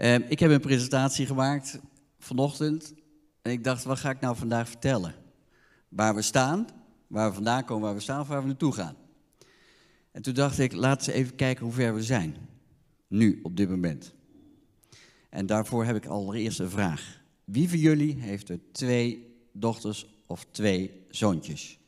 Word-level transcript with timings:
Ehm, 0.00 0.22
ik 0.28 0.38
heb 0.38 0.50
een 0.50 0.60
presentatie 0.60 1.26
gemaakt 1.26 1.80
vanochtend. 2.18 2.94
En 3.42 3.52
ik 3.52 3.64
dacht, 3.64 3.84
wat 3.84 3.98
ga 3.98 4.10
ik 4.10 4.20
nou 4.20 4.36
vandaag 4.36 4.68
vertellen? 4.68 5.14
Waar 5.88 6.14
we 6.14 6.22
staan, 6.22 6.66
waar 7.06 7.28
we 7.28 7.34
vandaan 7.34 7.64
komen, 7.64 7.82
waar 7.82 7.94
we 7.94 8.00
staan 8.00 8.26
waar 8.26 8.40
we 8.40 8.46
naartoe 8.46 8.72
gaan. 8.72 8.96
En 10.12 10.22
toen 10.22 10.34
dacht 10.34 10.58
ik, 10.58 10.72
laten 10.72 11.06
we 11.06 11.12
even 11.18 11.34
kijken 11.34 11.64
hoe 11.64 11.74
ver 11.74 11.94
we 11.94 12.02
zijn. 12.02 12.36
Nu, 13.08 13.40
op 13.42 13.56
dit 13.56 13.68
moment. 13.68 14.14
En 15.30 15.46
daarvoor 15.46 15.84
heb 15.84 15.96
ik 15.96 16.06
allereerst 16.06 16.58
een 16.58 16.70
vraag. 16.70 17.20
Wie 17.44 17.68
van 17.68 17.78
jullie 17.78 18.20
heeft 18.20 18.48
er 18.48 18.60
twee 18.72 19.36
dochters 19.52 20.06
of 20.26 20.46
twee 20.50 21.06
zoontjes? 21.08 21.78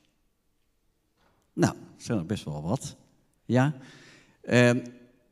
Nou, 1.53 1.75
dat 1.75 2.03
zijn 2.05 2.19
er 2.19 2.27
best 2.27 2.45
wel 2.45 2.63
wat. 2.63 2.97
Ja? 3.45 3.75
Ehm, 4.43 4.85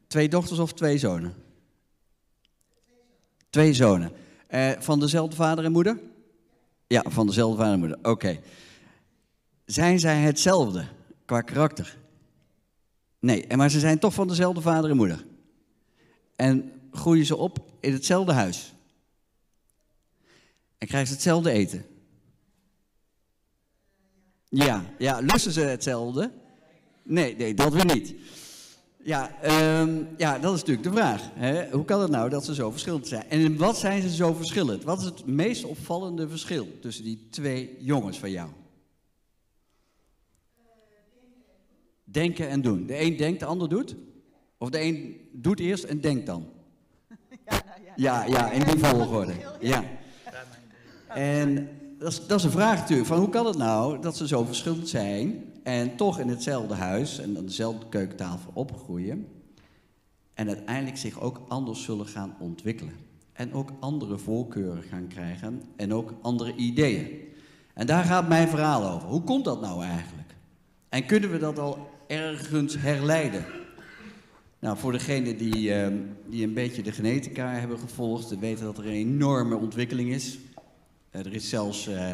twee 0.07 0.29
dochters 0.29 0.59
of 0.59 0.73
twee 0.73 0.99
zonen? 0.99 1.49
Twee 3.51 3.75
zonen. 3.75 4.13
Eh, 4.47 4.71
van 4.79 5.01
dezelfde 5.01 5.37
vader 5.37 5.65
en 5.65 5.73
moeder? 5.73 6.01
Ja, 6.87 7.05
van 7.09 7.27
dezelfde 7.27 7.57
vader 7.57 7.73
en 7.73 7.79
moeder. 7.79 7.99
Oké. 8.03 8.41
Zijn 9.65 9.99
zij 9.99 10.21
hetzelfde 10.21 10.87
qua 11.25 11.41
karakter? 11.41 11.97
Nee, 13.19 13.57
maar 13.57 13.71
ze 13.71 13.81
zijn 13.81 13.99
toch 13.99 14.15
van 14.15 14.29
dezelfde 14.29 14.61
vader 14.61 14.91
en 14.91 14.97
moeder. 14.97 15.25
En 16.37 16.73
groeien 16.93 17.27
ze 17.27 17.37
op 17.37 17.59
in 17.81 17.93
hetzelfde 17.93 18.33
huis. 18.33 18.75
En 20.79 20.87
krijgen 20.87 21.09
ze 21.09 21.15
hetzelfde 21.15 21.51
eten. 21.51 21.87
Ja, 24.49 24.85
ja, 24.99 25.19
lusten 25.19 25.53
ze 25.53 25.61
hetzelfde? 25.61 26.33
Nee, 27.03 27.37
nee, 27.37 27.55
dat 27.55 27.73
weer 27.73 27.85
niet. 27.85 28.15
Ja, 29.03 29.41
ehm, 29.41 30.05
ja, 30.17 30.39
dat 30.39 30.55
is 30.55 30.61
natuurlijk 30.61 30.89
de 30.89 30.93
vraag. 30.93 31.31
Hè? 31.35 31.71
Hoe 31.71 31.85
kan 31.85 32.01
het 32.01 32.11
nou 32.11 32.31
dat 32.31 32.45
ze 32.45 32.55
zo 32.55 32.71
verschillend 32.71 33.07
zijn? 33.07 33.25
En 33.29 33.41
in 33.41 33.57
wat 33.57 33.77
zijn 33.77 34.03
ze 34.03 34.15
zo 34.15 34.33
verschillend? 34.33 34.85
Wat 34.85 34.99
is 34.99 35.05
het 35.05 35.27
meest 35.27 35.65
opvallende 35.65 36.29
verschil 36.29 36.67
tussen 36.81 37.05
die 37.05 37.27
twee 37.31 37.77
jongens 37.79 38.19
van 38.19 38.31
jou? 38.31 38.49
Denken 42.05 42.49
en 42.49 42.63
doen. 42.63 42.87
De 42.87 43.01
een 43.01 43.17
denkt, 43.17 43.41
de 43.41 43.47
ander 43.47 43.69
doet? 43.69 43.97
Of 44.59 44.71
de 44.71 44.81
een 44.81 45.29
doet 45.33 45.61
eerst 45.61 45.85
en 45.85 46.01
denkt 46.01 46.27
dan? 46.27 46.49
Ja, 47.97 48.25
ja, 48.25 48.51
in 48.51 48.65
die 48.65 48.79
volgorde. 48.85 49.33
Ja. 49.61 49.85
En 51.09 51.69
dat 51.99 52.13
is, 52.13 52.27
dat 52.27 52.39
is 52.39 52.45
een 52.45 52.51
vraag 52.51 52.79
natuurlijk, 52.79 53.09
van 53.09 53.19
hoe 53.19 53.29
kan 53.29 53.47
het 53.47 53.57
nou 53.57 54.01
dat 54.01 54.17
ze 54.17 54.27
zo 54.27 54.45
verschillend 54.45 54.89
zijn 54.89 55.50
en 55.63 55.97
toch 55.97 56.19
in 56.19 56.29
hetzelfde 56.29 56.75
huis 56.75 57.19
en 57.19 57.37
aan 57.37 57.47
dezelfde 57.47 57.89
keukentafel 57.89 58.51
opgroeien 58.55 59.27
en 60.35 60.49
uiteindelijk 60.49 60.97
zich 60.97 61.21
ook 61.21 61.41
anders 61.49 61.83
zullen 61.83 62.07
gaan 62.07 62.37
ontwikkelen. 62.39 62.95
En 63.33 63.53
ook 63.53 63.73
andere 63.81 64.19
voorkeuren 64.19 64.83
gaan 64.83 65.07
krijgen 65.07 65.63
en 65.77 65.95
ook 65.95 66.15
andere 66.23 66.55
ideeën. 66.55 67.09
En 67.75 67.87
daar 67.87 68.05
gaat 68.05 68.29
mijn 68.29 68.49
verhaal 68.49 68.91
over. 68.91 69.09
Hoe 69.09 69.23
komt 69.23 69.45
dat 69.45 69.61
nou 69.61 69.85
eigenlijk? 69.85 70.35
En 70.89 71.07
kunnen 71.07 71.31
we 71.31 71.39
dat 71.39 71.59
al 71.59 71.91
ergens 72.07 72.77
herleiden? 72.79 73.45
Nou, 74.59 74.79
voor 74.79 74.93
degenen 74.93 75.39
die, 75.39 75.69
uh, 75.69 75.87
die 76.27 76.45
een 76.45 76.55
beetje 76.55 76.83
de 76.83 76.93
genetica 76.93 77.51
hebben 77.51 77.79
gevolgd, 77.79 78.39
weten 78.39 78.65
dat 78.65 78.79
er 78.79 78.87
een 78.87 78.93
enorme 78.93 79.57
ontwikkeling 79.57 80.11
is. 80.11 80.39
Uh, 81.13 81.27
er 81.27 81.33
is 81.33 81.49
zelfs 81.49 81.89
uh, 81.89 82.13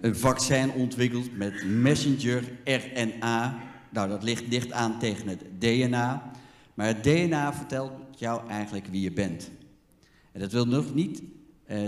een 0.00 0.16
vaccin 0.16 0.72
ontwikkeld 0.72 1.36
met 1.36 1.64
messenger 1.64 2.52
RNA. 2.64 3.58
Nou, 3.90 4.08
dat 4.08 4.22
ligt 4.22 4.50
dicht 4.50 4.72
aan 4.72 4.98
tegen 4.98 5.28
het 5.28 5.44
DNA. 5.58 6.30
Maar 6.74 6.86
het 6.86 7.04
DNA 7.04 7.54
vertelt 7.54 7.92
jou 8.16 8.48
eigenlijk 8.48 8.86
wie 8.86 9.00
je 9.00 9.12
bent. 9.12 9.50
En 10.32 10.40
dat 10.40 10.52
wil 10.52 10.66
nog 10.66 10.94
niet 10.94 11.22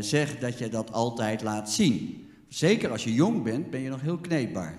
zeggen 0.00 0.40
dat 0.40 0.58
je 0.58 0.68
dat 0.68 0.92
altijd 0.92 1.42
laat 1.42 1.70
zien. 1.70 2.26
Zeker 2.48 2.90
als 2.90 3.04
je 3.04 3.14
jong 3.14 3.42
bent, 3.42 3.70
ben 3.70 3.80
je 3.80 3.88
nog 3.88 4.00
heel 4.00 4.18
kneedbaar. 4.18 4.78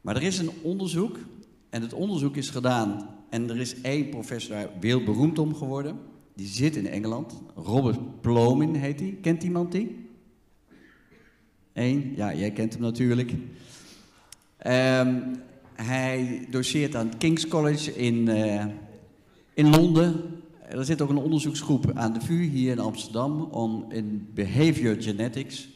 Maar 0.00 0.16
er 0.16 0.22
is 0.22 0.38
een 0.38 0.50
onderzoek 0.62 1.18
en 1.70 1.82
het 1.82 1.92
onderzoek 1.92 2.36
is 2.36 2.50
gedaan 2.50 3.08
en 3.30 3.50
er 3.50 3.60
is 3.60 3.80
één 3.80 4.08
professor 4.08 4.56
daar 4.56 4.70
wereldberoemd 4.80 5.38
om 5.38 5.54
geworden. 5.54 5.98
Die 6.34 6.46
zit 6.46 6.76
in 6.76 6.86
Engeland. 6.86 7.42
Robert 7.54 8.20
Plomin 8.20 8.74
heet 8.74 9.00
hij. 9.00 9.18
Kent 9.20 9.42
iemand 9.42 9.72
die? 9.72 10.05
Eén? 11.76 12.12
Ja, 12.16 12.34
jij 12.34 12.50
kent 12.50 12.72
hem 12.72 12.82
natuurlijk. 12.82 13.30
Um, 14.66 15.22
hij 15.74 16.46
doseert 16.50 16.96
aan 16.96 17.06
het 17.06 17.16
King's 17.16 17.48
College 17.48 17.96
in, 17.96 18.14
uh, 18.14 18.64
in 19.54 19.70
Londen. 19.70 20.42
Er 20.68 20.84
zit 20.84 21.02
ook 21.02 21.08
een 21.08 21.16
onderzoeksgroep 21.16 21.90
aan 21.94 22.12
de 22.12 22.20
VU 22.20 22.42
hier 22.42 22.72
in 22.72 22.78
Amsterdam 22.78 23.40
om 23.40 23.84
in 23.88 24.28
behavior 24.34 24.96
genetics. 24.98 25.68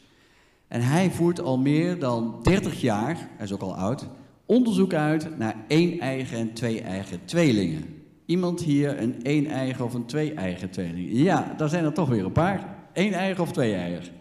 En 0.67 0.81
hij 0.81 1.11
voert 1.11 1.41
al 1.41 1.57
meer 1.57 1.99
dan 1.99 2.39
30 2.43 2.81
jaar, 2.81 3.29
hij 3.35 3.45
is 3.45 3.53
ook 3.53 3.61
al 3.61 3.75
oud, 3.75 4.07
onderzoek 4.45 4.93
uit 4.93 5.37
naar 5.37 5.55
één-eigen 5.67 6.37
en 6.37 6.53
twee-eigen 6.53 7.19
tweelingen. 7.25 7.83
Iemand 8.25 8.61
hier 8.61 9.01
een 9.01 9.23
één-eigen 9.23 9.85
of 9.85 9.93
een 9.93 10.05
twee-eigen 10.05 10.69
tweeling? 10.69 11.09
Ja, 11.11 11.53
daar 11.57 11.69
zijn 11.69 11.85
er 11.85 11.93
toch 11.93 12.09
weer 12.09 12.25
een 12.25 12.31
paar. 12.31 12.75
Één-eigen 12.93 13.43
of 13.43 13.51
twee-eigen? 13.51 14.13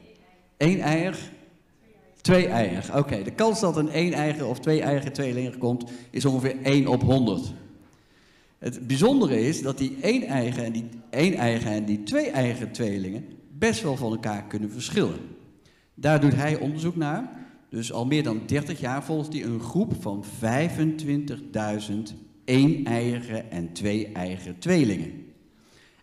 Één-eigen, 0.57 1.39
twee-eigen. 2.31 2.99
Oké, 2.99 3.23
de 3.23 3.31
kans 3.31 3.61
dat 3.61 3.77
een 3.77 3.91
één-eigen 3.91 4.49
of 4.49 4.61
twee-eigen 4.61 5.13
tweeling 5.13 5.59
komt 5.59 5.91
is 6.11 6.25
ongeveer 6.25 6.57
1 6.63 6.87
op 6.87 7.03
100. 7.03 7.53
Het 8.59 8.87
bijzondere 8.87 9.41
is 9.41 9.63
dat 9.63 9.79
die 9.79 9.97
één-eigen 10.01 10.65
en 10.65 10.73
die 10.73 10.89
één-eigen 11.11 11.71
en 11.71 11.85
die 11.85 12.03
twee-eigen 12.03 12.73
tweelingen 12.73 13.25
best 13.59 13.83
wel 13.83 13.97
van 13.97 14.13
elkaar 14.13 14.45
kunnen 14.47 14.71
verschillen. 14.71 15.19
Daar 15.95 16.21
doet 16.21 16.35
hij 16.35 16.59
onderzoek 16.59 16.97
naar. 16.97 17.31
Dus 17.69 17.93
al 17.93 18.07
meer 18.07 18.23
dan 18.23 18.43
30 18.47 18.81
jaar 18.81 19.05
volgt 19.05 19.33
hij 19.33 19.45
een 19.45 19.61
groep 19.61 19.93
van 20.01 20.25
25.000 20.25 21.97
één-eigen 22.45 23.51
en 23.51 23.73
twee-eigen 23.73 24.59
tweelingen. 24.59 25.29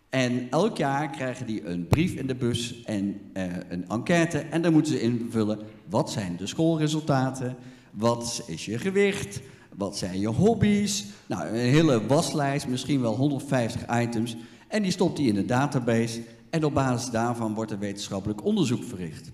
En 0.08 0.46
elk 0.50 0.76
jaar 0.76 1.10
krijgen 1.10 1.46
die 1.46 1.66
een 1.66 1.86
brief 1.86 2.14
in 2.14 2.26
de 2.26 2.34
bus 2.34 2.82
en 2.84 3.20
uh, 3.36 3.42
een 3.68 3.88
enquête. 3.88 4.38
En 4.38 4.62
daar 4.62 4.72
moeten 4.72 4.92
ze 4.92 5.00
invullen 5.00 5.58
wat 5.90 6.10
zijn 6.10 6.36
de 6.36 6.46
schoolresultaten, 6.46 7.56
wat 7.90 8.42
is 8.46 8.64
je 8.64 8.78
gewicht, 8.78 9.40
wat 9.76 9.96
zijn 9.96 10.20
je 10.20 10.26
hobby's. 10.26 11.04
Nou, 11.26 11.46
een 11.46 11.54
hele 11.54 12.06
waslijst, 12.06 12.66
misschien 12.66 13.00
wel 13.00 13.16
150 13.16 14.00
items. 14.00 14.36
En 14.68 14.82
die 14.82 14.92
stopt 14.92 15.18
hij 15.18 15.26
in 15.26 15.34
de 15.34 15.44
database. 15.44 16.22
En 16.50 16.64
op 16.64 16.74
basis 16.74 17.10
daarvan 17.10 17.54
wordt 17.54 17.70
er 17.70 17.78
wetenschappelijk 17.78 18.44
onderzoek 18.44 18.84
verricht. 18.84 19.30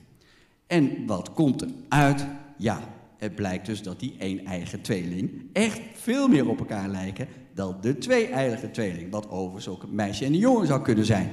En 0.67 1.07
wat 1.07 1.33
komt 1.33 1.63
er 1.63 1.69
uit? 1.89 2.27
Ja, 2.57 2.81
het 3.17 3.35
blijkt 3.35 3.67
dus 3.67 3.83
dat 3.83 4.01
die 4.01 4.15
één-eigen 4.19 4.81
tweeling 4.81 5.31
echt 5.53 5.81
veel 5.95 6.29
meer 6.29 6.49
op 6.49 6.59
elkaar 6.59 6.89
lijken 6.89 7.29
dan 7.55 7.77
de 7.81 7.99
twee-eigen 7.99 8.73
tweeling. 8.73 9.11
Wat 9.11 9.31
overigens 9.31 9.69
ook 9.69 9.83
een 9.83 9.95
meisje 9.95 10.25
en 10.25 10.33
een 10.33 10.39
jongen 10.39 10.67
zou 10.67 10.83
kunnen 10.83 11.05
zijn. 11.05 11.31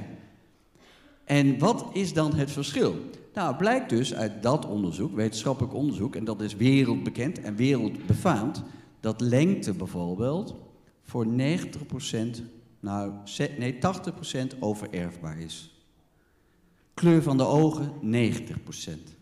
En 1.24 1.58
wat 1.58 1.90
is 1.92 2.12
dan 2.12 2.34
het 2.34 2.50
verschil? 2.50 2.96
Nou, 3.34 3.56
blijkt 3.56 3.88
dus 3.88 4.14
uit 4.14 4.42
dat 4.42 4.66
onderzoek, 4.66 5.14
wetenschappelijk 5.14 5.74
onderzoek, 5.74 6.16
en 6.16 6.24
dat 6.24 6.40
is 6.40 6.56
wereldbekend 6.56 7.40
en 7.40 7.56
wereldbefaamd, 7.56 8.62
dat 9.00 9.20
lengte 9.20 9.72
bijvoorbeeld 9.72 10.54
voor 11.02 11.26
90%, 11.26 11.28
nou 12.80 13.12
nee, 13.58 13.78
80% 14.54 14.58
overerfbaar 14.58 15.38
is. 15.38 15.70
Kleur 16.94 17.22
van 17.22 17.36
de 17.36 17.44
ogen 17.44 17.92
90%. 18.02 19.16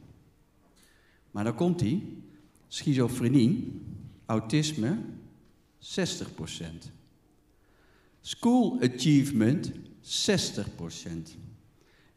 Maar 1.31 1.45
dan 1.45 1.55
komt 1.55 1.81
hij, 1.81 2.03
schizofrenie, 2.69 3.83
autisme, 4.27 4.99
60%. 5.79 5.85
School 8.21 8.79
achievement, 8.81 9.73
60%. 9.73 9.77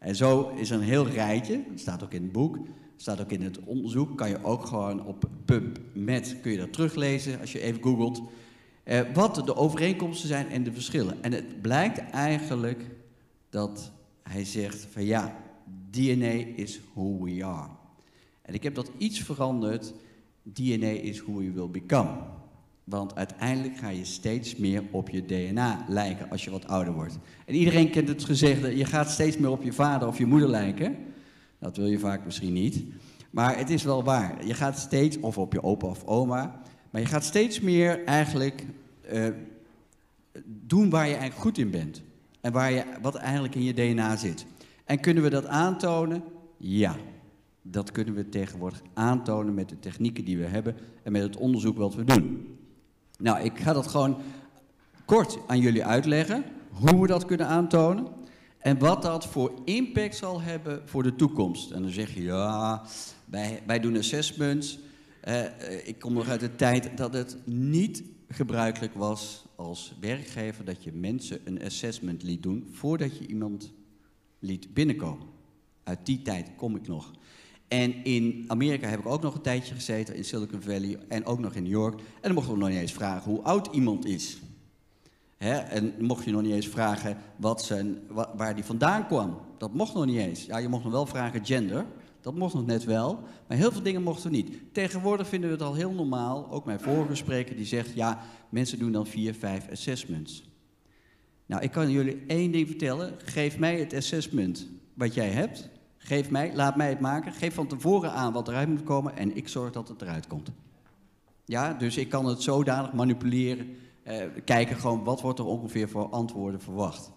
En 0.04 0.16
zo 0.16 0.52
is 0.56 0.70
er 0.70 0.76
een 0.76 0.82
heel 0.82 1.08
rijtje, 1.08 1.64
staat 1.74 2.02
ook 2.02 2.12
in 2.12 2.22
het 2.22 2.32
boek, 2.32 2.58
staat 2.96 3.20
ook 3.20 3.30
in 3.30 3.42
het 3.42 3.58
onderzoek, 3.58 4.16
kan 4.16 4.28
je 4.28 4.44
ook 4.44 4.66
gewoon 4.66 5.06
op 5.06 5.28
PubMed, 5.44 6.36
kun 6.40 6.52
je 6.52 6.58
dat 6.58 6.72
teruglezen 6.72 7.40
als 7.40 7.52
je 7.52 7.60
even 7.60 7.82
googelt, 7.82 8.22
eh, 8.82 9.00
wat 9.14 9.34
de 9.34 9.56
overeenkomsten 9.56 10.28
zijn 10.28 10.48
en 10.48 10.64
de 10.64 10.72
verschillen. 10.72 11.22
En 11.22 11.32
het 11.32 11.62
blijkt 11.62 12.10
eigenlijk 12.10 12.82
dat 13.50 13.92
hij 14.22 14.44
zegt 14.44 14.86
van 14.90 15.04
ja, 15.04 15.36
DNA 15.90 16.44
is 16.56 16.80
who 16.92 17.22
we 17.22 17.44
are. 17.44 17.70
En 18.42 18.54
ik 18.54 18.62
heb 18.62 18.74
dat 18.74 18.90
iets 18.98 19.20
veranderd. 19.20 19.94
DNA 20.42 20.86
is 20.86 21.22
who 21.22 21.42
you 21.42 21.52
will 21.52 21.70
become. 21.70 22.10
Want 22.84 23.14
uiteindelijk 23.14 23.76
ga 23.76 23.88
je 23.88 24.04
steeds 24.04 24.56
meer 24.56 24.82
op 24.90 25.08
je 25.08 25.24
DNA 25.24 25.84
lijken 25.88 26.30
als 26.30 26.44
je 26.44 26.50
wat 26.50 26.66
ouder 26.66 26.92
wordt. 26.92 27.18
En 27.46 27.54
iedereen 27.54 27.90
kent 27.90 28.08
het 28.08 28.24
gezegde, 28.24 28.76
je 28.76 28.84
gaat 28.84 29.10
steeds 29.10 29.38
meer 29.38 29.50
op 29.50 29.62
je 29.62 29.72
vader 29.72 30.08
of 30.08 30.18
je 30.18 30.26
moeder 30.26 30.48
lijken. 30.48 30.96
Dat 31.58 31.76
wil 31.76 31.86
je 31.86 31.98
vaak 31.98 32.24
misschien 32.24 32.52
niet. 32.52 32.84
Maar 33.30 33.58
het 33.58 33.70
is 33.70 33.82
wel 33.82 34.04
waar. 34.04 34.46
Je 34.46 34.54
gaat 34.54 34.78
steeds, 34.78 35.20
of 35.20 35.38
op 35.38 35.52
je 35.52 35.62
opa 35.62 35.86
of 35.86 36.04
oma, 36.04 36.60
maar 36.90 37.00
je 37.00 37.06
gaat 37.06 37.24
steeds 37.24 37.60
meer 37.60 38.04
eigenlijk 38.04 38.64
uh, 39.12 39.26
doen 40.44 40.90
waar 40.90 41.06
je 41.06 41.12
eigenlijk 41.12 41.42
goed 41.42 41.58
in 41.58 41.70
bent. 41.70 42.02
En 42.40 42.52
waar 42.52 42.72
je, 42.72 42.84
wat 43.02 43.14
eigenlijk 43.14 43.54
in 43.54 43.62
je 43.62 43.74
DNA 43.74 44.16
zit. 44.16 44.46
En 44.84 45.00
kunnen 45.00 45.22
we 45.22 45.30
dat 45.30 45.46
aantonen? 45.46 46.22
Ja. 46.56 46.96
Dat 47.62 47.90
kunnen 47.90 48.14
we 48.14 48.28
tegenwoordig 48.28 48.82
aantonen 48.94 49.54
met 49.54 49.68
de 49.68 49.78
technieken 49.78 50.24
die 50.24 50.38
we 50.38 50.44
hebben 50.44 50.76
en 51.02 51.12
met 51.12 51.22
het 51.22 51.36
onderzoek 51.36 51.76
wat 51.76 51.94
we 51.94 52.04
doen. 52.04 52.53
Nou, 53.24 53.44
ik 53.44 53.58
ga 53.58 53.72
dat 53.72 53.86
gewoon 53.86 54.16
kort 55.04 55.38
aan 55.46 55.58
jullie 55.58 55.84
uitleggen, 55.84 56.44
hoe 56.70 57.00
we 57.00 57.06
dat 57.06 57.24
kunnen 57.24 57.46
aantonen 57.46 58.06
en 58.58 58.78
wat 58.78 59.02
dat 59.02 59.26
voor 59.26 59.52
impact 59.64 60.16
zal 60.16 60.40
hebben 60.40 60.82
voor 60.88 61.02
de 61.02 61.14
toekomst. 61.14 61.70
En 61.70 61.82
dan 61.82 61.90
zeg 61.90 62.14
je, 62.14 62.22
ja, 62.22 62.82
wij, 63.24 63.62
wij 63.66 63.80
doen 63.80 63.96
assessments. 63.96 64.78
Uh, 65.28 65.42
ik 65.84 65.98
kom 65.98 66.12
nog 66.12 66.28
uit 66.28 66.40
de 66.40 66.56
tijd 66.56 66.96
dat 66.96 67.12
het 67.12 67.36
niet 67.44 68.02
gebruikelijk 68.28 68.94
was 68.94 69.44
als 69.56 69.94
werkgever 70.00 70.64
dat 70.64 70.84
je 70.84 70.92
mensen 70.92 71.40
een 71.44 71.62
assessment 71.62 72.22
liet 72.22 72.42
doen 72.42 72.68
voordat 72.72 73.18
je 73.18 73.26
iemand 73.26 73.72
liet 74.38 74.74
binnenkomen. 74.74 75.26
Uit 75.82 76.06
die 76.06 76.22
tijd 76.22 76.50
kom 76.56 76.76
ik 76.76 76.86
nog. 76.86 77.10
En 77.68 78.04
in 78.04 78.44
Amerika 78.46 78.88
heb 78.88 78.98
ik 78.98 79.06
ook 79.06 79.22
nog 79.22 79.34
een 79.34 79.40
tijdje 79.40 79.74
gezeten, 79.74 80.14
in 80.14 80.24
Silicon 80.24 80.62
Valley 80.62 80.98
en 81.08 81.24
ook 81.24 81.38
nog 81.38 81.54
in 81.54 81.62
New 81.62 81.72
York. 81.72 81.98
En 81.98 82.04
dan 82.20 82.34
mochten 82.34 82.52
we 82.52 82.58
nog 82.58 82.68
niet 82.68 82.78
eens 82.78 82.92
vragen 82.92 83.30
hoe 83.30 83.42
oud 83.42 83.68
iemand 83.72 84.04
is. 84.04 84.38
Hè? 85.36 85.54
En 85.54 85.94
mocht 85.98 86.24
je 86.24 86.30
nog 86.30 86.42
niet 86.42 86.52
eens 86.52 86.68
vragen 86.68 87.16
wat 87.36 87.62
zijn, 87.62 87.98
waar 88.36 88.54
die 88.54 88.64
vandaan 88.64 89.06
kwam. 89.06 89.38
Dat 89.58 89.74
mocht 89.74 89.94
nog 89.94 90.06
niet 90.06 90.18
eens. 90.18 90.44
Ja, 90.44 90.58
je 90.58 90.68
mocht 90.68 90.84
nog 90.84 90.92
wel 90.92 91.06
vragen 91.06 91.44
gender. 91.44 91.86
Dat 92.20 92.34
mocht 92.34 92.54
nog 92.54 92.66
net 92.66 92.84
wel. 92.84 93.20
Maar 93.48 93.56
heel 93.56 93.72
veel 93.72 93.82
dingen 93.82 94.02
mochten 94.02 94.30
we 94.30 94.36
niet. 94.36 94.52
Tegenwoordig 94.72 95.28
vinden 95.28 95.50
we 95.50 95.56
het 95.56 95.64
al 95.64 95.74
heel 95.74 95.92
normaal. 95.92 96.50
Ook 96.50 96.64
mijn 96.64 96.80
vorige 96.80 97.14
spreker 97.14 97.56
die 97.56 97.66
zegt, 97.66 97.94
ja, 97.94 98.20
mensen 98.48 98.78
doen 98.78 98.92
dan 98.92 99.06
vier, 99.06 99.34
vijf 99.34 99.70
assessments. 99.70 100.44
Nou, 101.46 101.62
ik 101.62 101.70
kan 101.70 101.90
jullie 101.90 102.24
één 102.26 102.50
ding 102.50 102.66
vertellen. 102.66 103.14
Geef 103.24 103.58
mij 103.58 103.78
het 103.78 103.94
assessment 103.94 104.68
wat 104.94 105.14
jij 105.14 105.28
hebt. 105.30 105.68
Geef 106.06 106.30
mij, 106.30 106.54
laat 106.54 106.76
mij 106.76 106.88
het 106.88 107.00
maken. 107.00 107.32
Geef 107.32 107.54
van 107.54 107.66
tevoren 107.66 108.12
aan 108.12 108.32
wat 108.32 108.48
eruit 108.48 108.68
moet 108.68 108.82
komen 108.82 109.16
en 109.16 109.36
ik 109.36 109.48
zorg 109.48 109.72
dat 109.72 109.88
het 109.88 110.02
eruit 110.02 110.26
komt. 110.26 110.50
Ja, 111.44 111.72
dus 111.72 111.96
ik 111.96 112.08
kan 112.08 112.26
het 112.26 112.42
zodanig 112.42 112.92
manipuleren. 112.92 113.76
Eh, 114.02 114.16
kijken 114.44 114.76
gewoon 114.76 115.04
wat 115.04 115.20
wordt 115.20 115.38
er 115.38 115.44
ongeveer 115.44 115.88
voor 115.88 116.08
antwoorden 116.08 116.60
verwacht. 116.60 117.10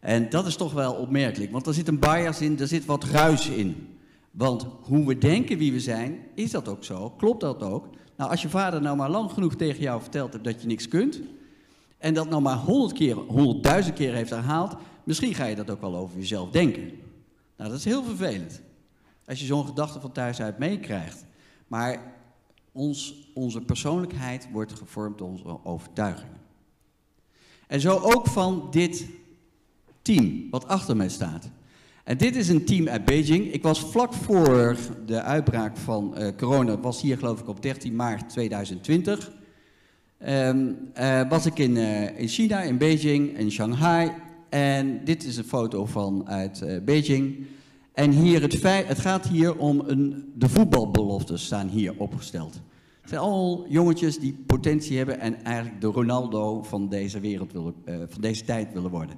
En 0.00 0.28
dat 0.30 0.46
is 0.46 0.56
toch 0.56 0.72
wel 0.72 0.92
opmerkelijk, 0.92 1.52
want 1.52 1.66
er 1.66 1.74
zit 1.74 1.88
een 1.88 1.98
bias 1.98 2.40
in, 2.40 2.58
er 2.58 2.66
zit 2.66 2.84
wat 2.84 3.04
ruis 3.04 3.48
in. 3.48 3.88
Want 4.30 4.66
hoe 4.82 5.06
we 5.06 5.18
denken 5.18 5.58
wie 5.58 5.72
we 5.72 5.80
zijn, 5.80 6.18
is 6.34 6.50
dat 6.50 6.68
ook 6.68 6.84
zo? 6.84 7.10
Klopt 7.10 7.40
dat 7.40 7.62
ook? 7.62 7.88
Nou, 8.16 8.30
als 8.30 8.42
je 8.42 8.48
vader 8.48 8.82
nou 8.82 8.96
maar 8.96 9.10
lang 9.10 9.30
genoeg 9.30 9.54
tegen 9.54 9.82
jou 9.82 10.00
verteld 10.00 10.32
hebt 10.32 10.44
dat 10.44 10.60
je 10.60 10.66
niks 10.66 10.88
kunt, 10.88 11.20
en 11.98 12.14
dat 12.14 12.28
nou 12.28 12.42
maar 12.42 12.56
honderd 12.56 12.92
keer, 12.92 13.16
honderdduizend 13.16 13.94
keer 13.94 14.14
heeft 14.14 14.30
herhaald, 14.30 14.76
misschien 15.04 15.34
ga 15.34 15.44
je 15.44 15.56
dat 15.56 15.70
ook 15.70 15.80
wel 15.80 15.96
over 15.96 16.18
jezelf 16.18 16.50
denken. 16.50 16.90
Nou, 17.60 17.72
dat 17.72 17.80
is 17.80 17.84
heel 17.84 18.04
vervelend. 18.04 18.60
Als 19.26 19.40
je 19.40 19.46
zo'n 19.46 19.66
gedachte 19.66 20.00
van 20.00 20.12
thuis 20.12 20.40
uit 20.40 20.58
meekrijgt. 20.58 21.24
Maar 21.66 22.12
ons, 22.72 23.30
onze 23.34 23.60
persoonlijkheid 23.60 24.48
wordt 24.52 24.72
gevormd 24.72 25.18
door 25.18 25.28
onze 25.28 25.64
overtuigingen. 25.64 26.40
En 27.66 27.80
zo 27.80 27.98
ook 27.98 28.26
van 28.26 28.68
dit 28.70 29.06
team 30.02 30.46
wat 30.50 30.68
achter 30.68 30.96
mij 30.96 31.08
staat. 31.08 31.50
En 32.04 32.16
dit 32.16 32.36
is 32.36 32.48
een 32.48 32.64
team 32.64 32.88
uit 32.88 33.04
Beijing. 33.04 33.52
Ik 33.52 33.62
was 33.62 33.80
vlak 33.80 34.12
voor 34.12 34.76
de 35.06 35.22
uitbraak 35.22 35.76
van 35.76 36.14
uh, 36.18 36.28
corona, 36.36 36.78
was 36.78 37.00
hier 37.00 37.18
geloof 37.18 37.40
ik 37.40 37.48
op 37.48 37.62
13 37.62 37.96
maart 37.96 38.28
2020. 38.28 39.28
Um, 39.28 39.36
ehm, 40.18 41.22
uh, 41.24 41.28
was 41.28 41.46
ik 41.46 41.58
in, 41.58 41.76
uh, 41.76 42.18
in 42.18 42.28
China, 42.28 42.62
in 42.62 42.78
Beijing, 42.78 43.38
in 43.38 43.50
Shanghai. 43.50 44.12
En 44.50 45.04
dit 45.04 45.24
is 45.24 45.36
een 45.36 45.44
foto 45.44 45.86
van 45.86 46.28
uit 46.28 46.84
Beijing. 46.84 47.46
En 47.92 48.10
hier 48.10 48.42
het, 48.42 48.62
het 48.62 48.98
gaat 48.98 49.26
hier 49.28 49.56
om 49.56 49.82
een, 49.86 50.32
de 50.34 50.48
voetbalbeloftes 50.48 51.44
staan 51.44 51.68
hier 51.68 51.94
opgesteld. 51.96 52.60
Het 53.00 53.08
zijn 53.08 53.20
allemaal 53.20 53.64
jongetjes 53.68 54.18
die 54.18 54.42
potentie 54.46 54.96
hebben 54.96 55.20
en 55.20 55.44
eigenlijk 55.44 55.80
de 55.80 55.86
Ronaldo 55.86 56.62
van 56.62 56.88
deze 56.88 57.20
wereld 57.20 57.52
willen, 57.52 57.74
van 58.08 58.20
deze 58.20 58.44
tijd 58.44 58.72
willen 58.72 58.90
worden. 58.90 59.16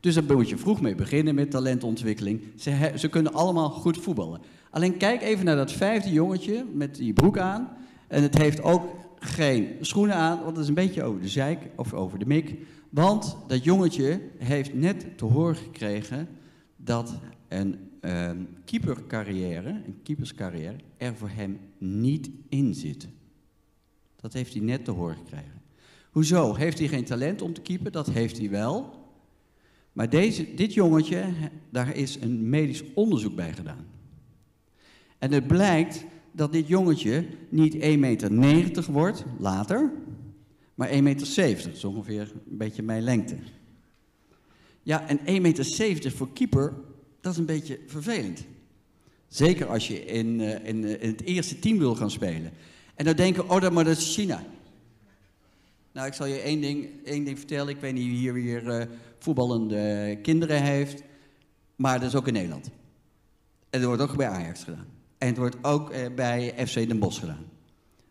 Dus 0.00 0.14
daar 0.14 0.36
moet 0.36 0.48
je 0.48 0.56
vroeg 0.56 0.80
mee 0.80 0.94
beginnen 0.94 1.34
met 1.34 1.50
talentontwikkeling. 1.50 2.42
Ze, 2.56 2.92
ze 2.96 3.08
kunnen 3.08 3.32
allemaal 3.32 3.70
goed 3.70 3.98
voetballen. 3.98 4.40
Alleen 4.70 4.96
kijk 4.96 5.22
even 5.22 5.44
naar 5.44 5.56
dat 5.56 5.72
vijfde 5.72 6.12
jongetje 6.12 6.64
met 6.72 6.94
die 6.94 7.12
broek 7.12 7.38
aan. 7.38 7.68
En 8.08 8.22
het 8.22 8.38
heeft 8.38 8.62
ook 8.62 8.82
geen 9.20 9.76
schoenen 9.80 10.16
aan, 10.16 10.36
want 10.38 10.50
het 10.50 10.58
is 10.58 10.68
een 10.68 10.74
beetje 10.74 11.02
over 11.02 11.20
de 11.20 11.28
zeik 11.28 11.70
of 11.76 11.94
over 11.94 12.18
de 12.18 12.26
mik. 12.26 12.56
Want 12.90 13.36
dat 13.46 13.64
jongetje 13.64 14.20
heeft 14.38 14.74
net 14.74 15.18
te 15.18 15.24
horen 15.24 15.56
gekregen 15.56 16.28
dat 16.76 17.18
een 17.48 17.90
uh, 18.00 18.30
keepercarrière, 18.64 19.68
een 19.68 20.00
keeperscarrière, 20.02 20.76
er 20.96 21.14
voor 21.14 21.28
hem 21.28 21.58
niet 21.78 22.30
in 22.48 22.74
zit. 22.74 23.08
Dat 24.16 24.32
heeft 24.32 24.52
hij 24.52 24.62
net 24.62 24.84
te 24.84 24.90
horen 24.90 25.16
gekregen. 25.16 25.62
Hoezo? 26.10 26.54
Heeft 26.54 26.78
hij 26.78 26.88
geen 26.88 27.04
talent 27.04 27.42
om 27.42 27.52
te 27.52 27.60
keeper? 27.60 27.90
Dat 27.90 28.06
heeft 28.06 28.38
hij 28.38 28.50
wel. 28.50 28.98
Maar 29.92 30.10
deze, 30.10 30.54
dit 30.54 30.74
jongetje, 30.74 31.24
daar 31.70 31.96
is 31.96 32.16
een 32.20 32.48
medisch 32.48 32.82
onderzoek 32.94 33.34
bij 33.34 33.52
gedaan. 33.52 33.86
En 35.18 35.32
het 35.32 35.46
blijkt 35.46 36.04
dat 36.32 36.52
dit 36.52 36.68
jongetje 36.68 37.26
niet 37.48 37.74
1,90 37.74 37.80
meter 38.30 38.92
wordt, 38.92 39.24
later, 39.38 39.92
maar 40.74 40.88
1,70 40.88 41.02
meter. 41.02 41.36
Dat 41.36 41.76
is 41.76 41.84
ongeveer 41.84 42.32
een 42.50 42.56
beetje 42.56 42.82
mijn 42.82 43.02
lengte. 43.02 43.36
Ja, 44.82 45.08
en 45.08 45.18
1,70 45.18 45.24
meter 45.40 46.10
voor 46.12 46.32
keeper, 46.32 46.74
dat 47.20 47.32
is 47.32 47.38
een 47.38 47.46
beetje 47.46 47.78
vervelend. 47.86 48.44
Zeker 49.28 49.66
als 49.66 49.88
je 49.88 50.04
in, 50.04 50.40
uh, 50.40 50.64
in, 50.64 50.82
uh, 50.82 51.02
in, 51.02 51.08
het 51.10 51.22
eerste 51.22 51.58
team 51.58 51.78
wil 51.78 51.94
gaan 51.94 52.10
spelen. 52.10 52.52
En 52.94 53.04
dan 53.04 53.16
denken, 53.16 53.50
oh, 53.50 53.70
maar 53.70 53.84
dat 53.84 53.96
is 53.96 54.14
China. 54.14 54.44
Nou, 55.92 56.06
ik 56.06 56.12
zal 56.12 56.26
je 56.26 56.40
één 56.40 56.60
ding, 56.60 56.88
één 57.04 57.24
ding 57.24 57.38
vertellen. 57.38 57.74
Ik 57.74 57.80
weet 57.80 57.94
niet 57.94 58.06
wie 58.06 58.16
hier 58.16 58.32
weer 58.32 58.80
uh, 58.80 58.86
voetballende 59.18 60.18
kinderen 60.22 60.62
heeft. 60.62 61.02
Maar 61.76 62.00
dat 62.00 62.08
is 62.08 62.14
ook 62.14 62.26
in 62.26 62.32
Nederland. 62.32 62.70
En 63.70 63.80
dat 63.80 63.84
wordt 63.84 64.02
ook 64.02 64.16
bij 64.16 64.28
Ajax 64.28 64.64
gedaan. 64.64 64.99
En 65.20 65.26
het 65.28 65.36
wordt 65.36 65.56
ook 65.62 65.92
uh, 65.92 65.98
bij 66.14 66.54
FC 66.66 66.74
Den 66.74 66.98
Bosch 66.98 67.20
gedaan. 67.20 67.44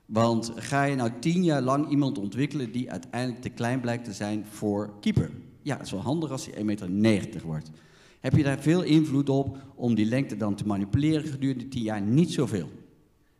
Want 0.05 0.51
ga 0.55 0.83
je 0.83 0.95
nou 0.95 1.11
tien 1.19 1.43
jaar 1.43 1.61
lang 1.61 1.89
iemand 1.89 2.17
ontwikkelen 2.17 2.71
die 2.71 2.91
uiteindelijk 2.91 3.41
te 3.41 3.49
klein 3.49 3.79
blijkt 3.79 4.05
te 4.05 4.13
zijn 4.13 4.45
voor 4.49 4.93
keeper? 4.99 5.31
Ja, 5.61 5.77
het 5.77 5.85
is 5.85 5.91
wel 5.91 6.01
handig 6.01 6.31
als 6.31 6.49
hij 6.51 6.77
1,90 6.77 6.89
meter 6.89 7.41
wordt. 7.41 7.69
Heb 8.19 8.35
je 8.35 8.43
daar 8.43 8.59
veel 8.59 8.81
invloed 8.81 9.29
op 9.29 9.57
om 9.75 9.95
die 9.95 10.05
lengte 10.05 10.37
dan 10.37 10.55
te 10.55 10.65
manipuleren 10.65 11.31
gedurende 11.31 11.67
tien 11.67 11.81
jaar? 11.81 12.01
Niet 12.01 12.31
zoveel. 12.31 12.69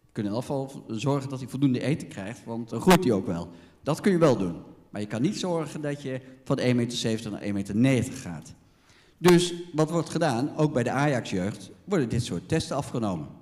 Je 0.02 0.12
kunt 0.12 0.28
in 0.28 0.34
geval 0.34 0.86
zorgen 0.88 1.30
dat 1.30 1.40
hij 1.40 1.50
voldoende 1.50 1.82
eten 1.82 2.08
krijgt, 2.08 2.46
want 2.46 2.70
dan 2.70 2.82
groeit 2.82 3.04
hij 3.04 3.14
ook 3.14 3.28
wel. 3.28 3.50
Dat 3.84 4.02
kun 4.02 4.12
je 4.12 4.18
wel 4.18 4.38
doen. 4.38 4.56
Maar 4.90 5.02
je 5.02 5.08
kan 5.08 5.22
niet 5.22 5.40
zorgen 5.40 5.82
dat 5.82 6.02
je 6.02 6.22
van 6.44 6.60
1,70 6.60 6.76
meter 6.76 7.32
naar 7.32 7.42
1,90 7.42 7.76
meter 7.76 8.14
gaat. 8.14 8.54
Dus 9.18 9.54
wat 9.74 9.90
wordt 9.90 10.10
gedaan, 10.10 10.56
ook 10.56 10.74
bij 10.74 10.84
de 10.84 10.92
Ajax-jeugd, 10.92 11.72
worden 11.84 12.10
dit 12.10 12.24
soort 12.24 12.48
testen 12.48 12.76
afgenomen. 12.76 13.39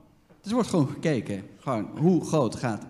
Dus 0.47 0.55
er 0.55 0.61
wordt 0.63 0.75
gewoon 0.77 0.93
gekeken, 0.93 1.43
gewoon 1.59 1.87
hoe 1.97 2.25
groot 2.25 2.55
gaat 2.55 2.85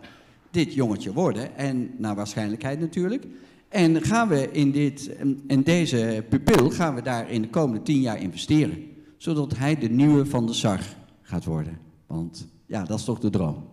dit 0.51 0.73
jongetje 0.73 1.13
worden. 1.13 1.57
En 1.57 1.91
naar 1.97 2.15
waarschijnlijkheid 2.15 2.79
natuurlijk. 2.79 3.27
En 3.69 4.01
gaan 4.01 4.27
we 4.27 4.51
in, 4.51 4.71
dit, 4.71 5.11
in 5.47 5.61
deze 5.61 6.25
pupil, 6.29 6.69
gaan 6.69 6.95
we 6.95 7.01
daar 7.01 7.29
in 7.29 7.41
de 7.41 7.49
komende 7.49 7.81
tien 7.81 8.01
jaar 8.01 8.21
investeren. 8.21 8.83
Zodat 9.17 9.57
hij 9.57 9.77
de 9.77 9.89
nieuwe 9.89 10.25
van 10.25 10.45
de 10.45 10.53
SAR 10.53 10.81
gaat 11.21 11.45
worden. 11.45 11.79
Want 12.07 12.47
ja, 12.65 12.83
dat 12.83 12.99
is 12.99 13.05
toch 13.05 13.19
de 13.19 13.29
droom. 13.29 13.63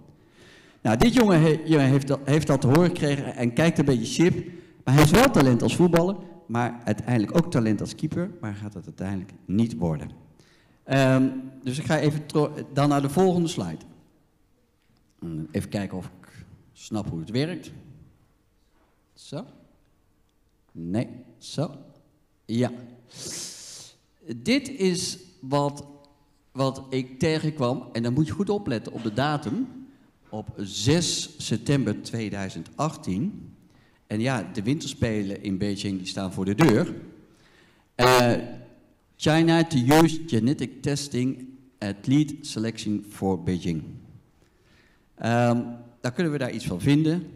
Nou, 0.82 0.96
dit 0.96 1.14
jongen 1.14 1.40
heeft, 1.66 2.06
dat, 2.06 2.20
heeft 2.24 2.46
dat 2.46 2.60
te 2.60 2.66
horen 2.66 2.88
gekregen 2.88 3.36
en 3.36 3.52
kijkt 3.52 3.78
een 3.78 3.84
beetje 3.84 4.22
chip. 4.22 4.34
Maar 4.84 4.94
hij 4.94 5.02
heeft 5.02 5.10
wel 5.10 5.30
talent 5.30 5.62
als 5.62 5.76
voetballer, 5.76 6.16
maar 6.46 6.80
uiteindelijk 6.84 7.36
ook 7.36 7.50
talent 7.50 7.80
als 7.80 7.94
keeper, 7.94 8.30
maar 8.40 8.54
gaat 8.54 8.74
het 8.74 8.86
uiteindelijk 8.86 9.32
niet 9.46 9.76
worden. 9.76 10.23
Um, 10.90 11.52
dus 11.62 11.78
ik 11.78 11.84
ga 11.84 11.98
even 11.98 12.22
dan 12.72 12.88
naar 12.88 13.02
de 13.02 13.10
volgende 13.10 13.48
slide. 13.48 13.84
Even 15.50 15.68
kijken 15.68 15.98
of 15.98 16.04
ik 16.04 16.44
snap 16.72 17.08
hoe 17.08 17.20
het 17.20 17.30
werkt. 17.30 17.72
Zo. 19.14 19.44
Nee, 20.72 21.08
zo. 21.38 21.70
Ja. 22.44 22.70
Dit 24.36 24.68
is 24.68 25.18
wat, 25.40 25.86
wat 26.52 26.82
ik 26.90 27.18
tegenkwam, 27.18 27.88
en 27.92 28.02
dan 28.02 28.12
moet 28.12 28.26
je 28.26 28.32
goed 28.32 28.50
opletten 28.50 28.92
op 28.92 29.02
de 29.02 29.12
datum 29.12 29.68
op 30.28 30.48
6 30.56 31.30
september 31.38 32.02
2018. 32.02 33.54
En 34.06 34.20
ja, 34.20 34.50
de 34.52 34.62
winterspelen 34.62 35.42
in 35.42 35.58
Beijing 35.58 35.98
die 35.98 36.06
staan 36.06 36.32
voor 36.32 36.44
de 36.44 36.54
deur. 36.54 36.94
Uh, 37.96 38.32
China 39.16 39.62
to 39.64 39.76
use 39.76 40.20
genetic 40.26 40.82
testing 40.82 41.48
athlete 41.78 42.34
selection 42.40 43.04
for 43.08 43.42
Beijing. 43.42 43.82
Um, 45.24 45.76
daar 46.00 46.12
kunnen 46.12 46.32
we 46.32 46.38
daar 46.38 46.52
iets 46.52 46.66
van 46.66 46.80
vinden. 46.80 47.26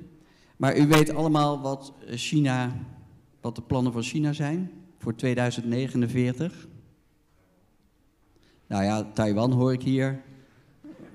Maar 0.57 0.79
u 0.79 0.87
weet 0.87 1.15
allemaal 1.15 1.61
wat 1.61 1.93
China, 2.07 2.77
wat 3.41 3.57
de 3.57 3.63
plannen 3.63 3.93
van 3.93 4.03
China 4.03 4.33
zijn. 4.33 4.71
voor 4.99 5.15
2049? 5.15 6.67
Nou 8.67 8.85
ja, 8.85 9.03
Taiwan 9.15 9.53
hoor 9.53 9.73
ik 9.73 9.83
hier. 9.83 10.23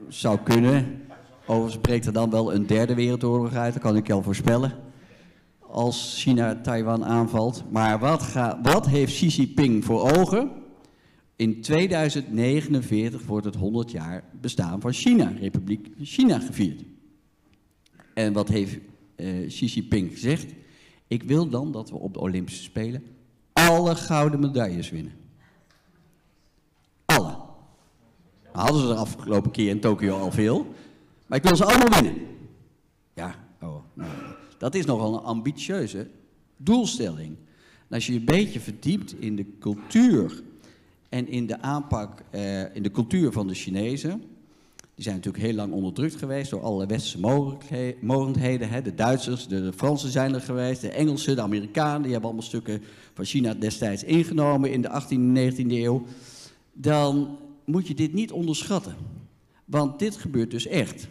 Zou 0.08 0.39
kunnen. 0.43 1.01
Overigens 1.46 1.82
breekt 1.82 2.05
er 2.05 2.13
dan 2.13 2.29
wel 2.29 2.53
een 2.53 2.67
derde 2.67 2.96
wereldoorlog 2.96 3.53
uit, 3.53 3.74
dat 3.74 3.82
kan 3.82 3.96
ik 3.96 4.12
al 4.12 4.22
voorspellen. 4.22 4.72
Als 5.74 6.22
China 6.22 6.62
Taiwan 6.62 7.06
aanvalt. 7.06 7.63
Maar 7.70 8.00
wat, 8.00 8.22
ga, 8.22 8.60
wat 8.63 8.88
heeft 8.88 9.13
Xi 9.13 9.27
Jinping 9.27 9.86
voor 9.86 10.18
ogen? 10.18 10.51
In 11.36 11.62
2049 11.62 13.25
wordt 13.25 13.46
het 13.46 13.56
100 13.56 13.92
jaar 13.92 14.24
bestaan 14.42 14.82
van 14.82 14.94
China, 14.94 15.34
Republiek 15.39 15.88
China, 16.01 16.39
gevierd. 16.39 16.84
En 18.13 18.34
wat 18.34 18.50
heeft 18.50 18.77
uh, 19.15 19.48
Xi 19.48 19.65
Jinping 19.65 20.12
gezegd? 20.12 20.53
Ik 21.08 21.24
wil 21.24 21.50
dan 21.50 21.72
dat 21.72 21.89
we 21.89 21.96
op 21.96 22.13
de 22.13 22.20
Olympische 22.20 22.63
Spelen 22.63 23.03
alle 23.53 23.96
gouden 23.96 24.39
medailles 24.39 24.89
winnen. 24.89 25.13
Alle. 27.06 27.36
Hadden 28.51 28.82
ze 28.82 28.88
de 28.88 28.96
afgelopen 28.96 29.51
keer 29.51 29.70
in 29.70 29.80
Tokio 29.80 30.18
al 30.18 30.32
veel. 30.32 30.74
Maar 31.27 31.38
ik 31.38 31.44
wil 31.44 31.56
ze 31.56 31.65
allemaal 31.65 32.01
winnen. 32.01 32.22
Ja, 33.13 33.36
oh, 33.62 33.75
nou, 33.94 34.12
dat 34.63 34.75
is 34.75 34.86
nogal 34.86 35.13
een 35.13 35.24
ambitieuze 35.24 36.08
doelstelling. 36.58 37.36
Als 37.89 38.05
je 38.05 38.13
je 38.13 38.20
een 38.20 38.25
beetje 38.25 38.60
verdiept 38.60 39.15
in 39.20 39.36
de 39.36 39.46
cultuur 39.60 40.43
en 41.10 41.27
in 41.27 41.48
de 41.48 41.62
aanpak, 41.62 42.24
uh, 42.32 42.75
in 42.75 42.84
de 42.84 42.91
cultuur 42.91 43.32
van 43.32 43.48
de 43.48 43.53
Chinezen. 43.53 44.22
Die 44.96 45.03
zijn 45.03 45.15
natuurlijk 45.15 45.43
heel 45.43 45.53
lang 45.53 45.74
onderdrukt 45.74 46.15
geweest 46.15 46.50
door 46.50 46.62
alle 46.62 46.86
westerse 46.86 47.20
mogelijkheden. 48.01 48.70
Hè. 48.70 48.82
De 48.82 48.96
Duitsers, 48.96 49.48
de 49.48 49.74
Fransen 49.74 50.10
zijn 50.10 50.34
er 50.34 50.41
geweest, 50.41 50.82
de 50.82 50.89
Engelsen, 50.89 51.36
de 51.36 51.41
Amerikanen. 51.41 52.01
Die 52.01 52.12
hebben 52.12 52.29
allemaal 52.29 52.48
stukken 52.48 52.82
van 53.13 53.25
China 53.25 53.53
destijds 53.53 54.03
ingenomen 54.03 54.72
in 54.72 54.82
de 54.82 55.01
18e 55.01 55.10
en 55.10 55.53
19e 55.53 55.67
eeuw. 55.67 56.03
Dan 56.74 57.38
moet 57.65 57.88
je 57.88 57.93
dit 57.93 58.13
niet 58.13 58.32
onderschatten. 58.32 58.96
Want 59.65 60.00
dit 60.00 60.15
gebeurt 60.15 60.51
dus 60.51 60.67
echt. 60.67 61.08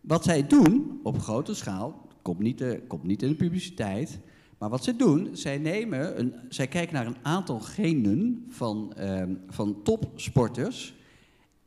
Wat 0.00 0.24
zij 0.24 0.46
doen 0.46 1.00
op 1.02 1.18
grote 1.18 1.54
schaal, 1.54 2.08
komt 2.22 2.38
niet, 2.38 2.60
uh, 2.60 2.78
komt 2.86 3.02
niet 3.02 3.22
in 3.22 3.28
de 3.28 3.34
publiciteit. 3.34 4.18
Maar 4.58 4.68
wat 4.68 4.84
ze 4.84 4.96
doen, 4.96 5.28
zij, 5.32 5.58
nemen 5.58 6.18
een, 6.18 6.34
zij 6.48 6.66
kijken 6.66 6.94
naar 6.94 7.06
een 7.06 7.24
aantal 7.24 7.60
genen 7.60 8.44
van, 8.48 8.92
uh, 8.98 9.22
van 9.46 9.82
topsporters. 9.82 10.94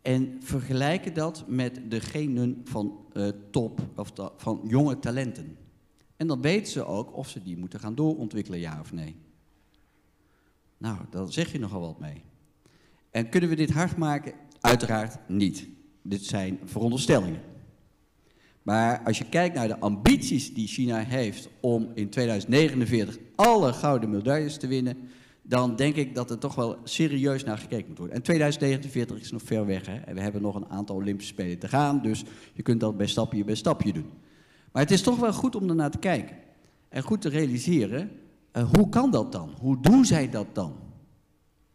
En 0.02 0.36
vergelijken 0.40 1.14
dat 1.14 1.44
met 1.48 1.80
de 1.90 2.00
genen 2.00 2.62
van 2.64 2.98
uh, 3.14 3.28
top 3.52 3.82
of 3.96 4.14
van 4.38 4.62
jonge 4.68 5.00
talenten. 5.00 5.58
En 6.16 6.28
dan 6.28 6.42
weten 6.42 6.72
ze 6.72 6.86
ook 6.86 7.18
of 7.18 7.30
ze 7.30 7.44
die 7.44 7.58
moeten 7.58 7.80
gaan 7.80 7.96
doorontwikkelen, 7.96 8.60
ja 8.60 8.80
of 8.80 8.94
nee. 8.94 9.16
Nou, 10.78 10.98
daar 11.10 11.32
zeg 11.32 11.52
je 11.52 11.60
nogal 11.60 11.82
wat 11.82 12.00
mee. 12.00 12.22
En 13.12 13.30
kunnen 13.30 13.50
we 13.50 13.56
dit 13.56 13.72
hard 13.72 13.98
maken? 13.98 14.34
Uiteraard 14.60 15.18
niet. 15.28 15.68
Dit 16.02 16.24
zijn 16.24 16.60
veronderstellingen. 16.64 17.53
Maar 18.64 19.02
als 19.06 19.18
je 19.18 19.30
kijkt 19.30 19.56
naar 19.56 19.68
de 19.68 19.80
ambities 19.80 20.54
die 20.54 20.68
China 20.68 21.00
heeft 21.00 21.50
om 21.60 21.92
in 21.94 22.10
2049 22.10 23.18
alle 23.36 23.74
gouden 23.74 24.10
medailles 24.10 24.58
te 24.58 24.68
winnen, 24.68 24.98
dan 25.42 25.76
denk 25.76 25.96
ik 25.96 26.16
dat 26.16 26.30
er 26.30 26.38
toch 26.38 26.56
wel 26.56 26.78
serieus 26.84 27.44
naar 27.44 27.58
gekeken 27.58 27.88
moet 27.88 27.98
worden. 27.98 28.16
En 28.16 28.22
2049 28.22 29.20
is 29.20 29.32
nog 29.32 29.42
ver 29.42 29.66
weg. 29.66 29.86
Hè? 29.86 29.96
En 29.96 30.16
we 30.16 30.22
hebben 30.22 30.42
nog 30.42 30.56
een 30.56 30.70
aantal 30.70 30.96
Olympische 30.96 31.34
Spelen 31.34 31.60
te 31.60 31.68
gaan, 31.68 32.02
dus 32.02 32.24
je 32.54 32.62
kunt 32.62 32.80
dat 32.80 32.98
bij 32.98 33.08
stapje 33.08 33.44
bij 33.44 33.56
stapje 33.56 33.94
doen. 33.94 34.10
Maar 34.72 34.82
het 34.82 34.92
is 34.92 35.02
toch 35.02 35.20
wel 35.20 35.34
goed 35.34 35.56
om 35.56 35.70
ernaar 35.70 35.92
te 35.92 35.98
kijken. 35.98 36.36
En 36.90 37.04
goed 37.04 37.22
te 37.22 37.30
realiseren, 37.30 38.12
uh, 38.54 38.72
hoe 38.72 38.90
kan 38.90 39.12
dat 39.12 39.32
dan? 39.32 39.50
Hoe 39.60 39.82
doen 39.82 40.06
zij 40.06 40.30
dat 40.30 40.48
dan? 40.54 40.76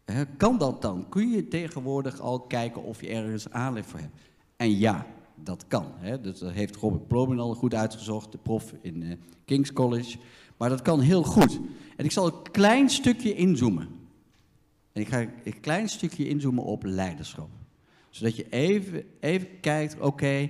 Uh, 0.05 0.19
kan 0.37 0.57
dat 0.57 0.81
dan? 0.81 1.09
Kun 1.09 1.29
je 1.29 1.47
tegenwoordig 1.47 2.19
al 2.19 2.39
kijken 2.39 2.83
of 2.83 3.01
je 3.01 3.07
ergens 3.07 3.49
aanleg 3.49 3.85
voor 3.85 3.99
hebt? 3.99 4.15
En 4.55 4.77
ja, 4.77 5.05
dat 5.43 5.65
kan. 5.67 5.85
Hè? 5.95 6.21
Dat 6.21 6.39
heeft 6.39 6.75
Robert 6.75 7.07
Plomin 7.07 7.39
al 7.39 7.53
goed 7.53 7.73
uitgezocht, 7.73 8.31
de 8.31 8.37
prof 8.37 8.73
in 8.81 9.01
uh, 9.01 9.13
King's 9.45 9.73
College. 9.73 10.17
Maar 10.57 10.69
dat 10.69 10.81
kan 10.81 10.99
heel 10.99 11.23
goed. 11.23 11.59
En 11.95 12.05
ik 12.05 12.11
zal 12.11 12.25
een 12.27 12.51
klein 12.51 12.89
stukje 12.89 13.35
inzoomen. 13.35 13.87
En 14.91 15.01
ik 15.01 15.07
ga 15.07 15.19
een 15.43 15.59
klein 15.59 15.89
stukje 15.89 16.27
inzoomen 16.27 16.63
op 16.63 16.83
leiderschap. 16.83 17.49
Zodat 18.09 18.35
je 18.35 18.49
even, 18.49 19.03
even 19.19 19.59
kijkt, 19.59 19.99
oké, 19.99 20.49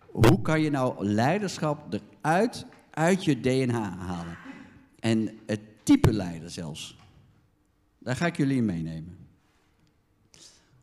hoe 0.00 0.40
kan 0.42 0.60
je 0.60 0.70
nou 0.70 1.04
leiderschap 1.04 1.94
eruit 2.20 2.66
uit 2.90 3.24
je 3.24 3.40
DNA 3.40 3.96
halen? 3.96 4.36
En 4.98 5.38
het 5.46 5.60
type 5.82 6.12
leider 6.12 6.50
zelfs. 6.50 6.96
Daar 7.98 8.16
ga 8.16 8.26
ik 8.26 8.36
jullie 8.36 8.56
in 8.56 8.64
meenemen. 8.64 9.18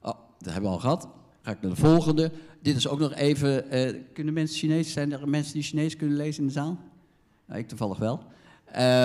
Oh, 0.01 0.19
dat 0.37 0.53
hebben 0.53 0.69
we 0.69 0.75
al 0.75 0.79
gehad. 0.79 1.07
Ga 1.41 1.51
ik 1.51 1.61
naar 1.61 1.71
de 1.71 1.77
volgende. 1.77 2.31
Dit 2.67 2.75
is 2.75 2.87
ook 2.87 2.99
nog 2.99 3.13
even. 3.13 3.75
Uh, 3.75 4.01
kunnen 4.13 4.33
mensen 4.33 4.57
Chinees 4.57 4.91
zijn? 4.91 5.11
Er 5.11 5.29
mensen 5.29 5.53
die 5.53 5.63
Chinees 5.63 5.95
kunnen 5.95 6.17
lezen 6.17 6.41
in 6.41 6.47
de 6.47 6.53
zaal? 6.53 6.79
Ik 7.53 7.67
toevallig 7.67 7.97
wel. 7.97 8.23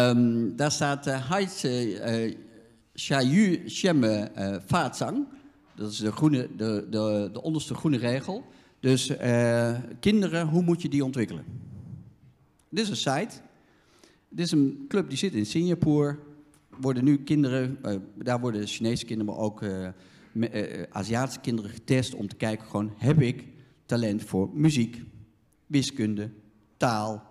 Um, 0.09 0.57
daar 0.57 0.71
staat 0.71 1.07
uh, 1.07 1.41
uh, 1.65 2.35
Xiaoyu 2.95 3.69
Shemme 3.69 4.31
Fazang. 4.67 5.27
Dat 5.75 5.91
is 5.91 5.99
de, 5.99 6.13
groene, 6.13 6.49
de, 6.57 6.87
de, 6.91 7.31
de 7.33 7.43
onderste 7.43 7.75
groene 7.75 7.97
regel. 7.97 8.45
Dus 8.81 9.13
kinderen, 10.01 10.49
hoe 10.49 10.63
moet 10.63 10.83
je 10.83 10.89
die 10.89 11.05
ontwikkelen? 11.05 11.45
Dit 12.69 12.85
is 12.85 12.91
een 12.91 12.97
site. 12.97 13.41
Dit 14.29 14.47
is 14.47 14.53
een 14.53 14.85
club 14.89 15.09
die 15.09 15.19
zit 15.19 15.35
in 15.35 15.47
Singapore. 15.47 16.19
Worden 16.81 17.05
nu 17.05 17.17
kinderen, 17.17 17.79
daar 18.15 18.41
worden 18.41 18.67
Chinese 18.67 19.05
kinderen, 19.05 19.35
maar 19.35 19.45
ook 19.45 19.63
uh, 19.63 19.89
Aziatische 20.91 21.41
kinderen 21.41 21.71
getest 21.71 22.15
om 22.15 22.29
te 22.29 22.37
kijken 22.37 22.67
gewoon, 22.67 22.93
heb 22.97 23.21
ik 23.21 23.51
talent 23.93 24.23
voor 24.25 24.51
muziek, 24.53 25.03
wiskunde, 25.67 26.31
taal, 26.77 27.23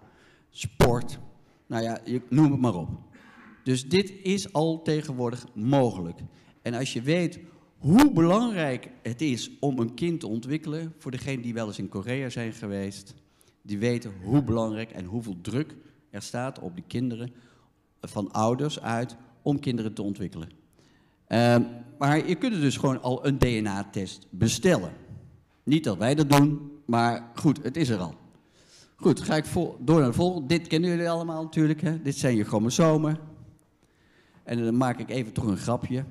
sport, 0.49 1.19
nou 1.67 1.83
ja, 1.83 1.99
noem 2.29 2.51
het 2.51 2.61
maar 2.61 2.75
op. 2.75 2.89
Dus 3.63 3.89
dit 3.89 4.13
is 4.23 4.53
al 4.53 4.81
tegenwoordig 4.81 5.45
mogelijk. 5.53 6.19
En 6.61 6.73
als 6.73 6.93
je 6.93 7.01
weet 7.01 7.39
hoe 7.77 8.11
belangrijk 8.11 8.89
het 9.01 9.21
is 9.21 9.51
om 9.59 9.79
een 9.79 9.93
kind 9.93 10.19
te 10.19 10.27
ontwikkelen, 10.27 10.93
voor 10.97 11.11
degenen 11.11 11.41
die 11.41 11.53
wel 11.53 11.67
eens 11.67 11.79
in 11.79 11.89
Korea 11.89 12.29
zijn 12.29 12.53
geweest, 12.53 13.13
die 13.61 13.77
weten 13.77 14.11
hoe 14.23 14.43
belangrijk 14.43 14.91
en 14.91 15.05
hoeveel 15.05 15.37
druk 15.41 15.75
er 16.09 16.21
staat 16.21 16.59
op 16.59 16.75
die 16.75 16.85
kinderen 16.87 17.33
van 18.01 18.31
ouders 18.31 18.79
uit 18.79 19.15
om 19.41 19.59
kinderen 19.59 19.93
te 19.93 20.01
ontwikkelen. 20.01 20.49
Uh, 21.27 21.55
maar 21.99 22.27
je 22.27 22.35
kunt 22.35 22.53
dus 22.53 22.77
gewoon 22.77 23.01
al 23.01 23.25
een 23.25 23.37
DNA-test 23.37 24.27
bestellen. 24.29 25.00
Niet 25.71 25.83
dat 25.83 25.97
wij 25.97 26.15
dat 26.15 26.29
doen, 26.29 26.71
maar 26.85 27.23
goed, 27.35 27.63
het 27.63 27.77
is 27.77 27.89
er 27.89 27.99
al. 27.99 28.15
Goed, 28.95 29.21
ga 29.21 29.35
ik 29.35 29.45
door 29.79 29.99
naar 29.99 30.09
de 30.09 30.13
volgende. 30.13 30.47
Dit 30.47 30.67
kennen 30.67 30.89
jullie 30.89 31.09
allemaal 31.09 31.43
natuurlijk. 31.43 31.81
Hè? 31.81 32.01
Dit 32.01 32.17
zijn 32.17 32.35
je 32.35 32.43
chromosomen. 32.43 33.17
En 34.43 34.63
dan 34.63 34.77
maak 34.77 34.99
ik 34.99 35.09
even 35.09 35.33
toch 35.33 35.45
een 35.45 35.57
grapje. 35.57 36.03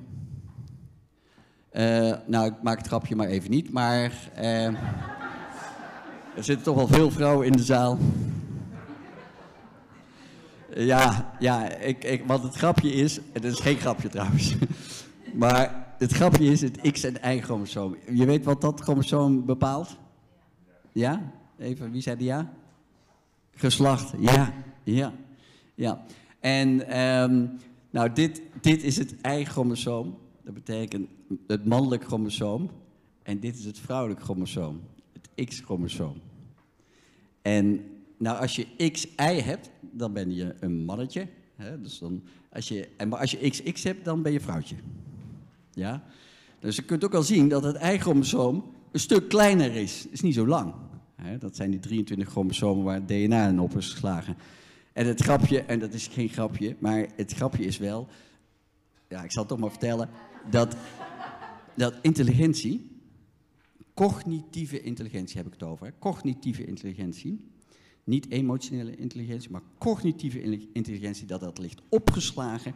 Uh, 1.72 2.14
nou, 2.26 2.46
ik 2.46 2.62
maak 2.62 2.78
het 2.78 2.86
grapje 2.86 3.16
maar 3.16 3.26
even 3.26 3.50
niet. 3.50 3.72
Maar 3.72 4.30
uh, 4.38 4.66
er 6.36 6.44
zitten 6.44 6.64
toch 6.64 6.76
wel 6.76 6.88
veel 6.88 7.10
vrouwen 7.10 7.46
in 7.46 7.52
de 7.52 7.62
zaal. 7.62 7.98
Ja, 10.74 11.34
ja 11.38 11.68
ik, 11.68 12.04
ik, 12.04 12.24
wat 12.26 12.42
het 12.42 12.54
grapje 12.54 12.92
is, 12.92 13.20
het 13.32 13.44
is 13.44 13.58
geen 13.58 13.76
grapje 13.76 14.08
trouwens. 14.08 14.54
maar 15.34 15.89
het 16.00 16.12
grapje 16.12 16.44
is 16.44 16.60
het 16.60 16.92
X- 16.92 17.04
en 17.04 17.36
Y-chromosoom. 17.36 17.96
Je 18.12 18.24
weet 18.24 18.44
wat 18.44 18.60
dat 18.60 18.80
chromosoom 18.80 19.44
bepaalt? 19.46 19.98
Ja? 20.92 21.32
Even, 21.58 21.90
wie 21.90 22.02
zei 22.02 22.16
die 22.16 22.26
ja? 22.26 22.52
Geslacht, 23.54 24.12
ja, 24.18 24.54
ja, 24.82 25.12
ja. 25.74 26.04
En 26.38 27.00
um, 27.00 27.58
nou, 27.90 28.12
dit, 28.12 28.42
dit 28.60 28.82
is 28.82 28.96
het 28.96 29.14
Y-chromosoom. 29.22 30.18
Dat 30.44 30.54
betekent 30.54 31.08
het 31.46 31.64
mannelijk 31.64 32.04
chromosoom. 32.04 32.70
En 33.22 33.40
dit 33.40 33.58
is 33.58 33.64
het 33.64 33.78
vrouwelijk 33.78 34.20
chromosoom, 34.20 34.80
het 35.12 35.48
X-chromosoom. 35.48 36.20
En 37.42 37.84
nou, 38.18 38.40
als 38.40 38.56
je 38.56 38.90
XY 38.90 39.40
hebt, 39.40 39.70
dan 39.80 40.12
ben 40.12 40.34
je 40.34 40.54
een 40.60 40.84
mannetje. 40.84 41.28
Hè? 41.56 41.80
Dus 41.80 41.98
dan, 41.98 42.22
als 42.52 42.68
je, 42.68 42.88
maar 43.08 43.18
als 43.18 43.30
je 43.30 43.50
XX 43.50 43.82
hebt, 43.82 44.04
dan 44.04 44.22
ben 44.22 44.32
je 44.32 44.40
vrouwtje. 44.40 44.76
Ja? 45.72 46.02
Dus 46.58 46.76
je 46.76 46.82
kunt 46.82 47.04
ook 47.04 47.14
al 47.14 47.22
zien 47.22 47.48
dat 47.48 47.62
het 47.62 47.76
Y-chromosoom 47.76 48.74
een 48.92 49.00
stuk 49.00 49.28
kleiner 49.28 49.74
is. 49.74 50.06
Is 50.10 50.20
niet 50.20 50.34
zo 50.34 50.46
lang. 50.46 50.74
Dat 51.38 51.56
zijn 51.56 51.70
die 51.70 51.80
23 51.80 52.28
chromosomen 52.28 52.84
waar 52.84 53.06
DNA 53.06 53.48
in 53.48 53.60
op 53.60 53.76
is 53.76 53.90
geslagen. 53.90 54.36
En 54.92 55.06
het 55.06 55.20
grapje, 55.22 55.62
en 55.62 55.78
dat 55.78 55.92
is 55.92 56.06
geen 56.06 56.28
grapje, 56.28 56.76
maar 56.78 57.06
het 57.16 57.32
grapje 57.32 57.64
is 57.64 57.78
wel, 57.78 58.08
ja, 59.08 59.24
ik 59.24 59.30
zal 59.30 59.42
het 59.42 59.50
toch 59.50 59.60
maar 59.60 59.70
vertellen, 59.70 60.08
dat, 60.50 60.76
dat 61.76 61.94
intelligentie, 62.02 62.90
cognitieve 63.94 64.80
intelligentie 64.80 65.36
heb 65.36 65.46
ik 65.46 65.52
het 65.52 65.62
over, 65.62 65.94
cognitieve 65.98 66.64
intelligentie, 66.64 67.50
niet 68.04 68.30
emotionele 68.30 68.96
intelligentie, 68.96 69.50
maar 69.50 69.62
cognitieve 69.78 70.68
intelligentie, 70.72 71.26
dat 71.26 71.40
dat 71.40 71.58
ligt 71.58 71.80
opgeslagen 71.88 72.74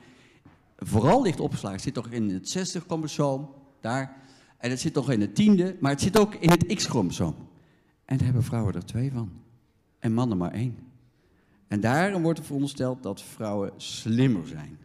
vooral 0.87 1.23
ligt 1.23 1.41
opgeslagen. 1.41 1.77
Het 1.77 1.85
zit 1.85 1.95
toch 1.95 2.11
in 2.11 2.31
het 2.31 2.49
60 2.49 2.85
chromosoom, 2.87 3.51
daar. 3.81 4.17
En 4.59 4.71
het 4.71 4.81
zit 4.81 4.93
toch 4.93 5.11
in 5.11 5.21
het 5.21 5.35
tiende, 5.35 5.77
maar 5.81 5.91
het 5.91 6.01
zit 6.01 6.19
ook 6.19 6.35
in 6.35 6.51
het 6.51 6.67
X-chromosoom. 6.75 7.35
En 8.05 8.17
daar 8.17 8.25
hebben 8.25 8.45
vrouwen 8.45 8.75
er 8.75 8.85
twee 8.85 9.13
van. 9.13 9.33
En 9.99 10.13
mannen 10.13 10.39
maar 10.39 10.53
één. 10.53 10.77
En 11.69 11.81
daarom 11.81 12.23
wordt 12.23 12.39
er 12.39 12.45
verondersteld 12.45 13.03
dat 13.03 13.23
vrouwen 13.23 13.73
slimmer 13.77 14.47
zijn. 14.47 14.79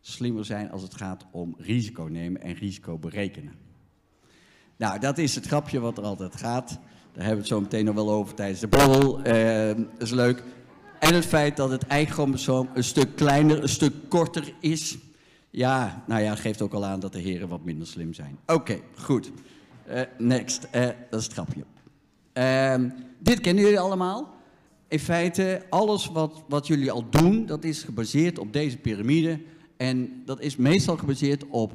Slimmer 0.00 0.44
zijn 0.44 0.70
als 0.70 0.82
het 0.82 0.94
gaat 0.94 1.26
om 1.30 1.54
risico 1.58 2.02
nemen 2.02 2.42
en 2.42 2.54
risico 2.54 2.98
berekenen. 2.98 3.54
Nou, 4.76 4.98
dat 4.98 5.18
is 5.18 5.34
het 5.34 5.46
grapje 5.46 5.80
wat 5.80 5.98
er 5.98 6.04
altijd 6.04 6.36
gaat. 6.36 6.68
Daar 6.68 7.24
hebben 7.24 7.32
we 7.32 7.38
het 7.38 7.46
zo 7.46 7.60
meteen 7.60 7.84
nog 7.84 7.94
wel 7.94 8.10
over 8.10 8.34
tijdens 8.34 8.60
de 8.60 8.68
borrel. 8.68 9.16
Dat 9.22 10.02
is 10.02 10.10
leuk. 10.10 10.42
En 10.98 11.14
het 11.14 11.26
feit 11.26 11.56
dat 11.56 11.70
het 11.70 11.86
eigen 11.86 12.34
een 12.74 12.84
stuk 12.84 13.16
kleiner, 13.16 13.62
een 13.62 13.68
stuk 13.68 13.94
korter 14.08 14.54
is. 14.60 14.98
Ja, 15.50 16.04
nou 16.06 16.22
ja, 16.22 16.34
geeft 16.34 16.62
ook 16.62 16.72
al 16.72 16.84
aan 16.84 17.00
dat 17.00 17.12
de 17.12 17.20
heren 17.20 17.48
wat 17.48 17.64
minder 17.64 17.86
slim 17.86 18.14
zijn. 18.14 18.38
Oké, 18.46 18.80
goed. 18.96 19.32
Uh, 19.88 20.00
next. 20.18 20.68
Uh, 20.74 20.86
dat 21.10 21.20
is 21.20 21.24
het 21.24 21.32
grapje. 21.32 21.64
Ehm, 22.32 22.90
dit 23.18 23.40
kennen 23.40 23.64
jullie 23.64 23.80
allemaal. 23.80 24.34
In 24.88 24.98
feite, 24.98 25.62
alles 25.70 26.06
wat, 26.06 26.44
wat 26.48 26.66
jullie 26.66 26.90
al 26.90 27.10
doen, 27.10 27.46
dat 27.46 27.64
is 27.64 27.82
gebaseerd 27.82 28.38
op 28.38 28.52
deze 28.52 28.76
piramide. 28.76 29.40
En 29.76 30.22
dat 30.24 30.40
is 30.40 30.56
meestal 30.56 30.96
gebaseerd 30.96 31.46
op 31.46 31.72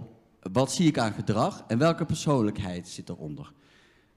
wat 0.51 0.72
zie 0.72 0.88
ik 0.88 0.98
aan 0.98 1.13
gedrag 1.13 1.63
en 1.67 1.77
welke 1.77 2.05
persoonlijkheid 2.05 2.88
zit 2.88 3.10
eronder. 3.10 3.51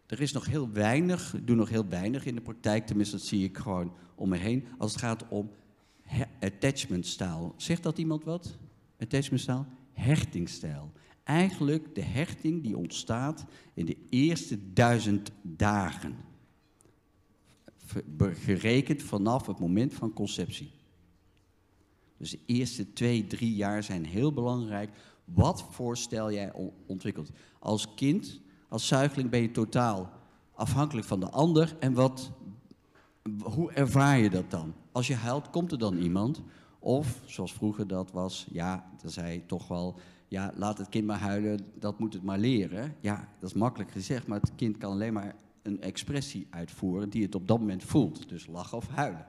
Er 0.07 0.21
is 0.21 0.33
nog 0.33 0.47
heel 0.47 0.71
weinig, 0.73 1.35
ik 1.35 1.47
doe 1.47 1.57
nog 1.57 1.69
heel 1.69 1.89
weinig 1.89 2.27
in 2.27 2.35
de 2.35 2.41
praktijk, 2.41 2.87
tenminste 2.87 3.17
dat 3.17 3.25
zie 3.25 3.45
ik 3.45 3.59
gewoon 3.59 3.93
om 4.15 4.29
me 4.29 4.37
heen, 4.37 4.67
als 4.79 4.93
het 4.93 5.01
gaat 5.01 5.25
om 5.29 5.51
attachment 6.41 7.07
style. 7.07 7.53
Zegt 7.57 7.83
dat 7.83 7.99
iemand 7.99 8.25
wat? 8.25 8.59
Attachment 8.99 9.41
style? 9.41 9.65
Hechtingstijl. 9.93 10.93
Eigenlijk 11.25 11.95
de 11.95 12.03
hechting 12.03 12.63
die 12.63 12.77
ontstaat 12.77 13.45
in 13.75 13.87
de 13.87 13.97
eerste 14.09 14.73
duizend 14.73 15.31
dagen. 15.43 16.17
Gerekend 18.19 19.03
vanaf 19.03 19.47
het 19.47 19.59
moment 19.59 19.95
van 19.95 20.13
conceptie. 20.13 20.71
Dus 22.17 22.31
de 22.31 22.41
eerste 22.47 22.93
twee, 22.93 23.27
drie 23.27 23.55
jaar 23.55 23.83
zijn 23.83 24.05
heel 24.05 24.33
belangrijk. 24.33 24.91
Wat 25.25 25.65
voor 25.71 25.97
stijl 25.97 26.33
jij 26.33 26.53
ontwikkelt. 26.87 27.31
Als 27.59 27.95
kind 27.95 28.41
als 28.69 28.87
zuigeling 28.87 29.31
ben 29.31 29.41
je 29.41 29.51
totaal 29.51 30.11
afhankelijk 30.55 31.07
van 31.07 31.21
de 31.21 31.31
ander. 31.31 31.77
En 31.81 31.93
wat, 31.93 32.31
hoe 33.43 33.73
ervaar 33.73 34.19
je 34.19 34.31
dat 34.31 34.51
dan? 34.51 34.75
Als 34.93 35.07
je 35.07 35.15
huilt, 35.15 35.51
komt 35.51 35.73
er 35.73 35.79
dan 35.79 35.97
iemand? 35.97 36.43
Of, 36.79 37.21
zoals 37.25 37.53
vroeger 37.53 37.87
dat 37.87 38.11
was, 38.11 38.47
ja, 38.51 38.91
dan 39.03 39.11
zei 39.11 39.33
je 39.33 39.47
toch 39.47 39.69
wel... 39.69 39.95
Ja, 40.31 40.53
laat 40.57 40.79
het 40.79 40.89
kind 40.89 41.07
maar 41.07 41.19
huilen, 41.19 41.61
dat 41.79 41.99
moet 41.99 42.13
het 42.13 42.23
maar 42.23 42.39
leren. 42.39 42.95
Ja, 43.01 43.29
dat 43.41 43.51
is 43.51 43.57
makkelijk 43.57 43.91
gezegd, 43.91 44.27
maar 44.27 44.41
het 44.41 44.55
kind 44.55 44.77
kan 44.77 44.91
alleen 44.93 45.13
maar 45.13 45.35
een 45.63 45.81
expressie 45.81 46.47
uitvoeren 46.51 47.11
die 47.11 47.23
het 47.23 47.35
op 47.35 47.49
dat 47.49 47.59
moment 47.59 47.85
voelt. 47.85 48.29
Dus 48.29 48.47
lachen 48.47 48.77
of 48.77 48.89
huilen. 48.89 49.27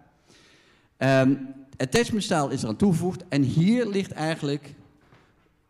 Um, 0.97 1.53
attachment 1.77 2.23
style 2.23 2.51
is 2.51 2.63
eraan 2.63 2.75
toegevoegd 2.75 3.27
en 3.27 3.41
hier 3.41 3.87
ligt 3.87 4.11
eigenlijk 4.11 4.75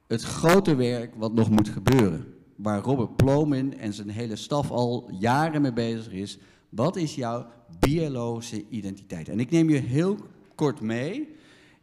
het 0.08 0.22
grote 0.22 0.76
werk 0.76 1.16
wat 1.16 1.34
nog 1.34 1.50
moet 1.50 1.70
gebeuren 1.70 2.34
waar 2.56 2.82
Robert 2.82 3.16
Plomin 3.16 3.80
en 3.80 3.94
zijn 3.94 4.10
hele 4.10 4.36
staf 4.36 4.72
al 4.72 5.10
jaren 5.12 5.62
mee 5.62 5.74
bezig 5.74 6.14
is. 6.14 6.38
Wat 6.70 6.96
is 6.96 7.16
jouw 7.16 7.46
biologische 7.80 8.66
identiteit? 8.70 9.30
En 9.30 9.40
ik 9.40 9.52
neem 9.52 9.70
je 9.70 9.78
heel 9.78 10.18
kort 10.56 10.82
mee 10.82 11.36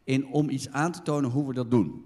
in, 0.06 0.26
om 0.26 0.50
iets 0.50 0.68
aan 0.68 0.92
te 0.92 1.02
tonen 1.02 1.30
hoe 1.30 1.46
we 1.46 1.54
dat 1.54 1.70
doen. 1.70 2.04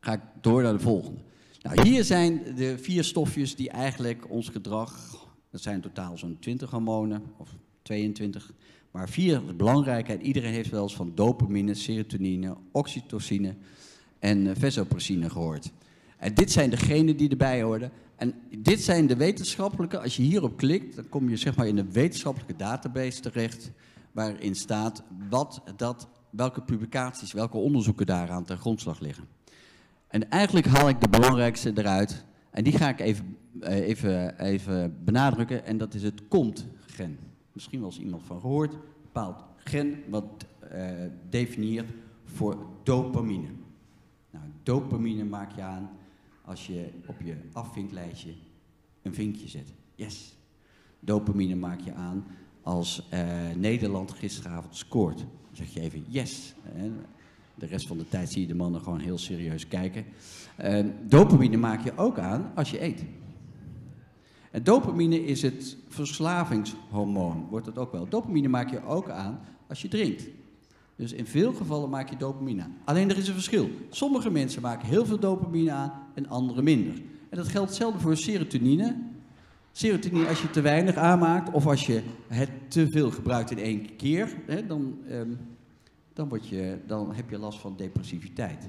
ga 0.00 0.12
ik 0.12 0.20
door 0.40 0.62
naar 0.62 0.72
de 0.72 0.78
volgende. 0.78 1.20
Nou, 1.62 1.88
hier 1.88 2.04
zijn 2.04 2.54
de 2.56 2.78
vier 2.78 3.04
stofjes 3.04 3.56
die 3.56 3.70
eigenlijk 3.70 4.30
ons 4.30 4.48
gedrag, 4.48 5.16
dat 5.50 5.60
zijn 5.60 5.80
totaal 5.80 6.18
zo'n 6.18 6.36
20 6.40 6.70
hormonen, 6.70 7.22
of 7.36 7.48
22, 7.82 8.52
maar 8.90 9.08
vier 9.08 9.42
is 9.46 9.56
belangrijk. 9.56 10.08
En 10.08 10.22
iedereen 10.22 10.52
heeft 10.52 10.70
wel 10.70 10.82
eens 10.82 10.96
van 10.96 11.12
dopamine, 11.14 11.74
serotonine, 11.74 12.56
oxytocine 12.72 13.54
en 14.18 14.46
eh, 14.46 14.56
vasopressine 14.58 15.30
gehoord. 15.30 15.72
En 16.18 16.34
dit 16.34 16.52
zijn 16.52 16.70
degenen 16.70 17.16
die 17.16 17.30
erbij 17.30 17.62
horen. 17.62 17.90
En 18.16 18.34
dit 18.58 18.80
zijn 18.80 19.06
de 19.06 19.16
wetenschappelijke, 19.16 20.00
als 20.00 20.16
je 20.16 20.22
hierop 20.22 20.56
klikt, 20.56 20.96
dan 20.96 21.08
kom 21.08 21.28
je 21.28 21.36
zeg 21.36 21.56
maar 21.56 21.66
in 21.66 21.78
een 21.78 21.92
wetenschappelijke 21.92 22.56
database 22.56 23.20
terecht, 23.20 23.70
waarin 24.12 24.54
staat 24.54 25.02
wat 25.28 25.62
dat, 25.76 26.08
welke 26.36 26.62
publicaties, 26.62 27.32
welke 27.32 27.56
onderzoeken 27.56 28.06
daaraan 28.06 28.44
ten 28.44 28.58
grondslag 28.58 29.00
liggen. 29.00 29.24
En 30.08 30.30
eigenlijk 30.30 30.66
haal 30.66 30.88
ik 30.88 31.00
de 31.00 31.08
belangrijkste 31.08 31.72
eruit, 31.74 32.24
en 32.50 32.64
die 32.64 32.72
ga 32.72 32.88
ik 32.88 33.00
even, 33.00 33.36
eh, 33.60 33.88
even, 33.88 34.38
even 34.38 35.04
benadrukken, 35.04 35.64
en 35.64 35.78
dat 35.78 35.94
is 35.94 36.02
het 36.02 36.28
KOMT-gen. 36.28 37.18
Misschien 37.52 37.80
wel 37.80 37.88
eens 37.88 37.98
iemand 37.98 38.22
van 38.22 38.40
gehoord, 38.40 38.72
een 38.72 38.80
bepaald 39.02 39.44
gen 39.56 40.02
wat 40.08 40.46
uh, 40.72 40.90
definieert 41.28 41.90
voor 42.24 42.66
dopamine. 42.82 43.48
Nou, 44.30 44.44
dopamine 44.62 45.24
maak 45.24 45.52
je 45.52 45.62
aan 45.62 45.90
als 46.44 46.66
je 46.66 46.88
op 47.06 47.20
je 47.24 47.36
afvinklijstje 47.52 48.34
een 49.02 49.14
vinkje 49.14 49.48
zet. 49.48 49.72
Yes. 49.94 50.38
Dopamine 51.00 51.54
maak 51.54 51.80
je 51.80 51.94
aan 51.94 52.24
als 52.66 53.02
uh, 53.14 53.20
Nederland 53.56 54.12
gisteravond 54.12 54.76
scoort. 54.76 55.18
Dan 55.18 55.26
zeg 55.52 55.74
je 55.74 55.80
even 55.80 56.04
yes. 56.08 56.54
de 57.54 57.66
rest 57.66 57.86
van 57.86 57.98
de 57.98 58.08
tijd 58.08 58.30
zie 58.30 58.40
je 58.40 58.46
de 58.46 58.54
mannen 58.54 58.80
gewoon 58.80 58.98
heel 58.98 59.18
serieus 59.18 59.68
kijken. 59.68 60.04
Uh, 60.64 60.84
dopamine 61.02 61.56
maak 61.56 61.84
je 61.84 61.96
ook 61.96 62.18
aan 62.18 62.52
als 62.54 62.70
je 62.70 62.82
eet. 62.82 63.04
En 64.50 64.62
dopamine 64.62 65.24
is 65.24 65.42
het 65.42 65.76
verslavingshormoon, 65.88 67.46
wordt 67.50 67.66
het 67.66 67.78
ook 67.78 67.92
wel. 67.92 68.08
Dopamine 68.08 68.48
maak 68.48 68.70
je 68.70 68.84
ook 68.84 69.10
aan 69.10 69.40
als 69.68 69.82
je 69.82 69.88
drinkt. 69.88 70.24
Dus 70.96 71.12
in 71.12 71.26
veel 71.26 71.52
gevallen 71.52 71.90
maak 71.90 72.10
je 72.10 72.16
dopamine 72.16 72.62
aan. 72.62 72.76
Alleen 72.84 73.10
er 73.10 73.18
is 73.18 73.28
een 73.28 73.34
verschil. 73.34 73.70
Sommige 73.90 74.30
mensen 74.30 74.62
maken 74.62 74.88
heel 74.88 75.06
veel 75.06 75.18
dopamine 75.18 75.70
aan 75.70 75.92
en 76.14 76.28
andere 76.28 76.62
minder. 76.62 76.94
En 77.28 77.36
dat 77.36 77.48
geldt 77.48 77.68
hetzelfde 77.68 78.00
voor 78.00 78.16
serotonine. 78.16 78.96
Serotonine, 79.76 80.28
als 80.28 80.42
je 80.42 80.50
te 80.50 80.60
weinig 80.60 80.96
aanmaakt 80.96 81.52
of 81.52 81.66
als 81.66 81.86
je 81.86 82.02
het 82.28 82.50
te 82.68 82.88
veel 82.88 83.10
gebruikt 83.10 83.50
in 83.50 83.58
één 83.58 83.96
keer, 83.96 84.34
hè, 84.46 84.66
dan, 84.66 84.98
ehm, 85.08 85.28
dan, 86.12 86.28
word 86.28 86.48
je, 86.48 86.78
dan 86.86 87.14
heb 87.14 87.30
je 87.30 87.38
last 87.38 87.58
van 87.58 87.76
depressiviteit. 87.76 88.68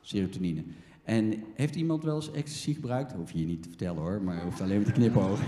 Serotonine. 0.00 0.62
En 1.04 1.44
heeft 1.54 1.74
iemand 1.74 2.04
wel 2.04 2.14
eens 2.14 2.32
ecstasy 2.32 2.74
gebruikt? 2.74 3.12
Hoef 3.12 3.32
je 3.32 3.40
je 3.40 3.46
niet 3.46 3.62
te 3.62 3.68
vertellen 3.68 4.02
hoor, 4.02 4.22
maar 4.22 4.36
je 4.36 4.42
hoeft 4.42 4.60
alleen 4.60 4.76
maar 4.76 4.86
te 4.86 4.92
knipogen. 4.92 5.46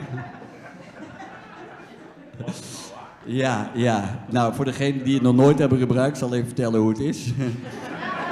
Ja, 3.25 3.71
ja. 3.75 4.25
Nou, 4.31 4.55
voor 4.55 4.65
degenen 4.65 5.05
die 5.05 5.15
het 5.15 5.23
nog 5.23 5.35
nooit 5.35 5.59
hebben 5.59 5.79
gebruikt, 5.79 6.19
zal 6.19 6.29
ik 6.29 6.35
even 6.35 6.47
vertellen 6.47 6.81
hoe 6.81 6.89
het 6.89 6.99
is. 6.99 7.33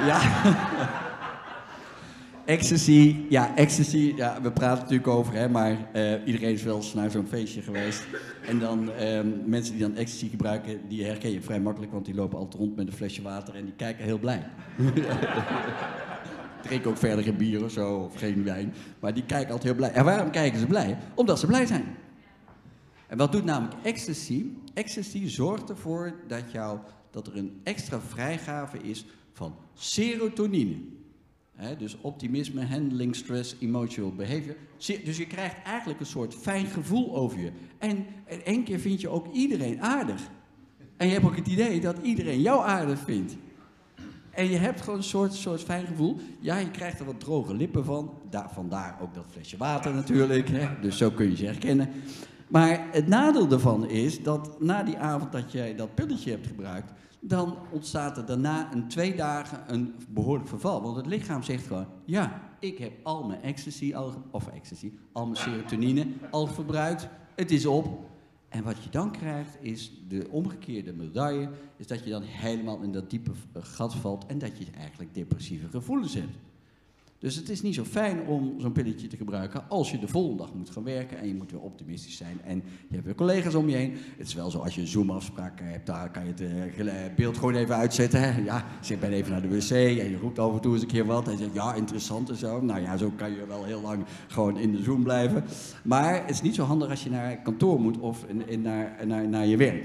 ja. 0.07 0.21
Ecstasy, 2.49 3.25
ja, 3.29 3.55
ecstasy, 3.55 4.13
ja, 4.15 4.41
we 4.41 4.51
praten 4.51 4.79
natuurlijk 4.79 5.07
over, 5.07 5.33
hè, 5.33 5.49
maar 5.49 5.89
uh, 5.93 6.13
iedereen 6.25 6.53
is 6.53 6.63
wel 6.63 6.75
eens 6.75 6.93
naar 6.93 7.11
zo'n 7.11 7.27
feestje 7.27 7.61
geweest. 7.61 8.03
En 8.47 8.59
dan 8.59 8.89
uh, 8.89 9.19
mensen 9.45 9.73
die 9.73 9.81
dan 9.81 9.95
ecstasy 9.95 10.29
gebruiken, 10.29 10.87
die 10.87 11.05
herken 11.05 11.31
je 11.31 11.41
vrij 11.41 11.59
makkelijk, 11.59 11.91
want 11.91 12.05
die 12.05 12.15
lopen 12.15 12.37
altijd 12.37 12.61
rond 12.61 12.75
met 12.75 12.87
een 12.87 12.93
flesje 12.93 13.21
water 13.21 13.55
en 13.55 13.65
die 13.65 13.73
kijken 13.73 14.03
heel 14.03 14.19
blij. 14.19 14.45
Drinken 16.63 16.89
ook 16.89 16.97
verder 16.97 17.23
geen 17.23 17.37
bier 17.37 17.63
of 17.63 17.71
zo, 17.71 17.95
of 17.95 18.15
geen 18.15 18.43
wijn, 18.43 18.73
maar 18.99 19.13
die 19.13 19.25
kijken 19.25 19.51
altijd 19.51 19.63
heel 19.63 19.75
blij. 19.75 19.91
En 19.91 20.05
waarom 20.05 20.31
kijken 20.31 20.59
ze 20.59 20.65
blij? 20.65 20.97
Omdat 21.15 21.39
ze 21.39 21.47
blij 21.47 21.65
zijn. 21.65 21.85
En 23.07 23.17
wat 23.17 23.31
doet 23.31 23.45
namelijk 23.45 23.75
ecstasy? 23.83 24.45
Ecstasy 24.73 25.27
zorgt 25.27 25.69
ervoor 25.69 26.13
dat, 26.27 26.51
jou, 26.51 26.79
dat 27.11 27.27
er 27.27 27.37
een 27.37 27.59
extra 27.63 27.99
vrijgave 27.99 28.77
is 28.77 29.05
van 29.33 29.55
serotonine. 29.73 30.97
Dus 31.77 31.97
optimisme, 32.01 32.65
handling, 32.65 33.15
stress, 33.15 33.55
emotional 33.59 34.15
behavior. 34.15 34.55
Dus 35.03 35.17
je 35.17 35.27
krijgt 35.27 35.55
eigenlijk 35.63 35.99
een 35.99 36.05
soort 36.05 36.35
fijn 36.35 36.65
gevoel 36.65 37.15
over 37.15 37.39
je. 37.39 37.51
En 37.77 38.05
in 38.25 38.43
één 38.43 38.63
keer 38.63 38.79
vind 38.79 39.01
je 39.01 39.09
ook 39.09 39.33
iedereen 39.33 39.81
aardig. 39.81 40.29
En 40.97 41.07
je 41.07 41.13
hebt 41.13 41.25
ook 41.25 41.35
het 41.35 41.47
idee 41.47 41.81
dat 41.81 41.97
iedereen 42.01 42.41
jou 42.41 42.65
aardig 42.65 42.99
vindt. 42.99 43.37
En 44.31 44.49
je 44.49 44.57
hebt 44.57 44.81
gewoon 44.81 44.97
een 44.97 45.03
soort, 45.03 45.33
soort 45.33 45.63
fijn 45.63 45.85
gevoel. 45.85 46.17
Ja, 46.39 46.57
je 46.57 46.71
krijgt 46.71 46.99
er 46.99 47.05
wat 47.05 47.19
droge 47.19 47.55
lippen 47.55 47.85
van. 47.85 48.13
Daar, 48.29 48.49
vandaar 48.53 48.97
ook 49.01 49.13
dat 49.13 49.25
flesje 49.29 49.57
water 49.57 49.93
natuurlijk. 49.93 50.81
Dus 50.81 50.97
zo 50.97 51.11
kun 51.11 51.29
je 51.29 51.35
ze 51.35 51.45
herkennen. 51.45 51.89
Maar 52.47 52.87
het 52.91 53.07
nadeel 53.07 53.47
daarvan 53.47 53.89
is 53.89 54.23
dat 54.23 54.61
na 54.61 54.83
die 54.83 54.97
avond 54.97 55.31
dat 55.31 55.51
jij 55.51 55.75
dat 55.75 55.95
pilletje 55.95 56.31
hebt 56.31 56.47
gebruikt, 56.47 56.91
dan 57.19 57.57
ontstaat 57.71 58.17
er 58.17 58.25
daarna 58.25 58.73
een 58.73 58.87
twee 58.87 59.15
dagen 59.15 59.73
een 59.73 59.95
behoorlijk 60.09 60.49
verval. 60.49 60.81
Want 60.81 60.95
het 60.95 61.05
lichaam 61.05 61.43
zegt 61.43 61.67
gewoon, 61.67 61.87
ja, 62.05 62.41
ik 62.59 62.77
heb 62.77 62.91
al 63.03 63.23
mijn 63.23 63.41
ecstasy, 63.41 63.95
al, 63.95 64.13
of 64.31 64.47
ecstasy, 64.47 64.91
al 65.11 65.25
mijn 65.25 65.37
serotonine 65.37 66.07
al 66.31 66.47
verbruikt, 66.47 67.07
het 67.35 67.51
is 67.51 67.65
op. 67.65 68.07
En 68.49 68.63
wat 68.63 68.83
je 68.83 68.89
dan 68.89 69.11
krijgt 69.11 69.57
is 69.61 69.91
de 70.07 70.27
omgekeerde 70.29 70.93
medaille, 70.93 71.49
is 71.77 71.87
dat 71.87 72.03
je 72.03 72.09
dan 72.09 72.21
helemaal 72.21 72.81
in 72.81 72.91
dat 72.91 73.09
diepe 73.09 73.31
gat 73.53 73.95
valt 73.95 74.25
en 74.25 74.37
dat 74.37 74.57
je 74.57 74.65
eigenlijk 74.77 75.13
depressieve 75.13 75.67
gevoelens 75.67 76.13
hebt. 76.13 76.37
Dus 77.19 77.35
het 77.35 77.49
is 77.49 77.61
niet 77.61 77.75
zo 77.75 77.83
fijn 77.83 78.21
om 78.27 78.53
zo'n 78.57 78.71
pilletje 78.71 79.07
te 79.07 79.17
gebruiken 79.17 79.69
als 79.69 79.91
je 79.91 79.99
de 79.99 80.07
volgende 80.07 80.37
dag 80.37 80.53
moet 80.53 80.69
gaan 80.69 80.83
werken 80.83 81.17
en 81.17 81.27
je 81.27 81.35
moet 81.35 81.51
weer 81.51 81.59
optimistisch 81.59 82.17
zijn 82.17 82.41
en 82.43 82.55
je 82.87 82.93
hebt 82.93 83.05
weer 83.05 83.15
collega's 83.15 83.55
om 83.55 83.69
je 83.69 83.75
heen. 83.75 83.95
Het 84.17 84.27
is 84.27 84.33
wel 84.33 84.51
zo, 84.51 84.59
als 84.59 84.75
je 84.75 84.81
een 84.81 84.87
Zoom-afspraak 84.87 85.59
hebt, 85.63 85.85
daar 85.85 86.11
kan 86.11 86.23
je 86.23 86.29
het 86.29 86.41
uh, 86.85 87.15
beeld 87.15 87.37
gewoon 87.37 87.55
even 87.55 87.75
uitzetten. 87.75 88.43
Ja, 88.43 88.65
zeg 88.81 88.99
ben 88.99 89.11
even 89.11 89.31
naar 89.31 89.41
de 89.41 89.47
wc 89.47 89.69
en 89.71 90.09
je 90.09 90.17
roept 90.21 90.39
af 90.39 90.53
en 90.53 90.61
toe 90.61 90.73
eens 90.73 90.81
een 90.81 90.87
keer 90.87 91.05
wat 91.05 91.25
en 91.25 91.31
je 91.31 91.37
zegt 91.37 91.53
ja, 91.53 91.73
interessant 91.73 92.29
en 92.29 92.35
zo. 92.35 92.61
Nou 92.61 92.81
ja, 92.81 92.97
zo 92.97 93.11
kan 93.15 93.31
je 93.31 93.45
wel 93.45 93.63
heel 93.63 93.81
lang 93.81 94.05
gewoon 94.27 94.57
in 94.57 94.71
de 94.71 94.83
Zoom 94.83 95.03
blijven. 95.03 95.43
Maar 95.83 96.21
het 96.21 96.29
is 96.29 96.41
niet 96.41 96.55
zo 96.55 96.63
handig 96.63 96.89
als 96.89 97.03
je 97.03 97.09
naar 97.09 97.41
kantoor 97.41 97.79
moet 97.79 97.97
of 97.97 98.25
in, 98.45 98.61
naar, 98.61 99.07
naar, 99.07 99.29
naar 99.29 99.45
je 99.45 99.57
werk. 99.57 99.83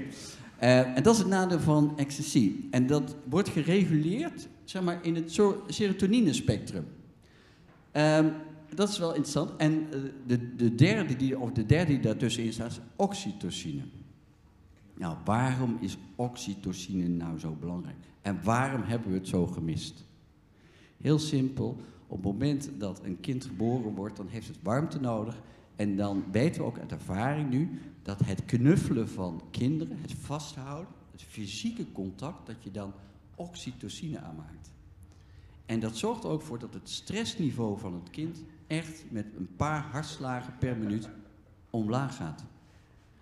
Uh, 0.63 0.97
en 0.97 1.03
dat 1.03 1.13
is 1.13 1.19
het 1.19 1.29
nadeel 1.29 1.59
van 1.59 1.93
ecstasy. 1.97 2.55
En 2.71 2.87
dat 2.87 3.15
wordt 3.29 3.49
gereguleerd 3.49 4.47
zeg 4.63 4.81
maar, 4.81 4.99
in 5.01 5.15
het 5.15 5.41
serotonine-spectrum. 5.67 6.85
Um, 7.97 8.33
dat 8.75 8.89
is 8.89 8.97
wel 8.97 9.09
interessant. 9.09 9.51
En 9.57 9.73
uh, 9.73 10.11
de, 10.25 10.55
de, 10.55 10.75
derde 10.75 11.15
die, 11.15 11.39
of 11.39 11.51
de 11.51 11.65
derde 11.65 11.99
daartussenin 11.99 12.53
staat 12.53 12.71
is 12.71 12.79
oxytocine. 12.95 13.83
Nou, 14.97 15.17
waarom 15.25 15.77
is 15.79 15.97
oxytocine 16.15 17.07
nou 17.07 17.39
zo 17.39 17.55
belangrijk? 17.59 17.95
En 18.21 18.43
waarom 18.43 18.81
hebben 18.81 19.11
we 19.11 19.17
het 19.17 19.27
zo 19.27 19.47
gemist? 19.47 20.05
Heel 20.97 21.19
simpel. 21.19 21.79
Op 22.07 22.23
het 22.23 22.25
moment 22.25 22.69
dat 22.77 23.03
een 23.03 23.19
kind 23.19 23.45
geboren 23.45 23.95
wordt, 23.95 24.15
dan 24.15 24.27
heeft 24.27 24.47
het 24.47 24.57
warmte 24.61 24.99
nodig. 24.99 25.41
En 25.75 25.95
dan 25.95 26.23
weten 26.31 26.61
we 26.61 26.67
ook 26.67 26.79
uit 26.79 26.91
ervaring 26.91 27.49
nu 27.49 27.79
dat 28.01 28.19
het 28.25 28.45
knuffelen 28.45 29.09
van 29.09 29.41
kinderen, 29.51 29.97
het 30.01 30.13
vasthouden, 30.13 30.93
het 31.11 31.23
fysieke 31.23 31.91
contact, 31.91 32.47
dat 32.47 32.63
je 32.63 32.71
dan 32.71 32.93
oxytocine 33.35 34.19
aanmaakt. 34.19 34.74
En 35.65 35.79
dat 35.79 35.97
zorgt 35.97 36.23
er 36.23 36.29
ook 36.29 36.41
voor 36.41 36.59
dat 36.59 36.73
het 36.73 36.89
stressniveau 36.89 37.79
van 37.79 37.93
het 37.93 38.09
kind 38.09 38.43
echt 38.67 39.03
met 39.09 39.25
een 39.37 39.55
paar 39.55 39.81
hartslagen 39.81 40.57
per 40.59 40.77
minuut 40.77 41.09
omlaag 41.69 42.15
gaat. 42.15 42.43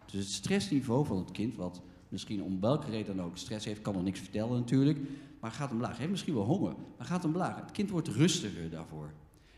Dus 0.05 0.19
het 0.19 0.33
stressniveau 0.33 1.05
van 1.05 1.17
het 1.17 1.31
kind, 1.31 1.55
wat 1.55 1.81
misschien 2.09 2.43
om 2.43 2.59
welke 2.59 2.89
reden 2.89 3.15
dan 3.15 3.25
ook 3.25 3.37
stress 3.37 3.65
heeft, 3.65 3.81
kan 3.81 3.95
er 3.95 4.03
niks 4.03 4.19
vertellen 4.19 4.59
natuurlijk, 4.59 4.99
maar 5.39 5.51
gaat 5.51 5.71
omlaag. 5.71 5.97
Heeft 5.97 6.09
misschien 6.09 6.33
wel 6.33 6.43
honger, 6.43 6.75
maar 6.97 7.07
gaat 7.07 7.25
omlaag. 7.25 7.55
Het 7.55 7.71
kind 7.71 7.89
wordt 7.89 8.07
rustiger 8.07 8.69
daarvoor. 8.69 9.11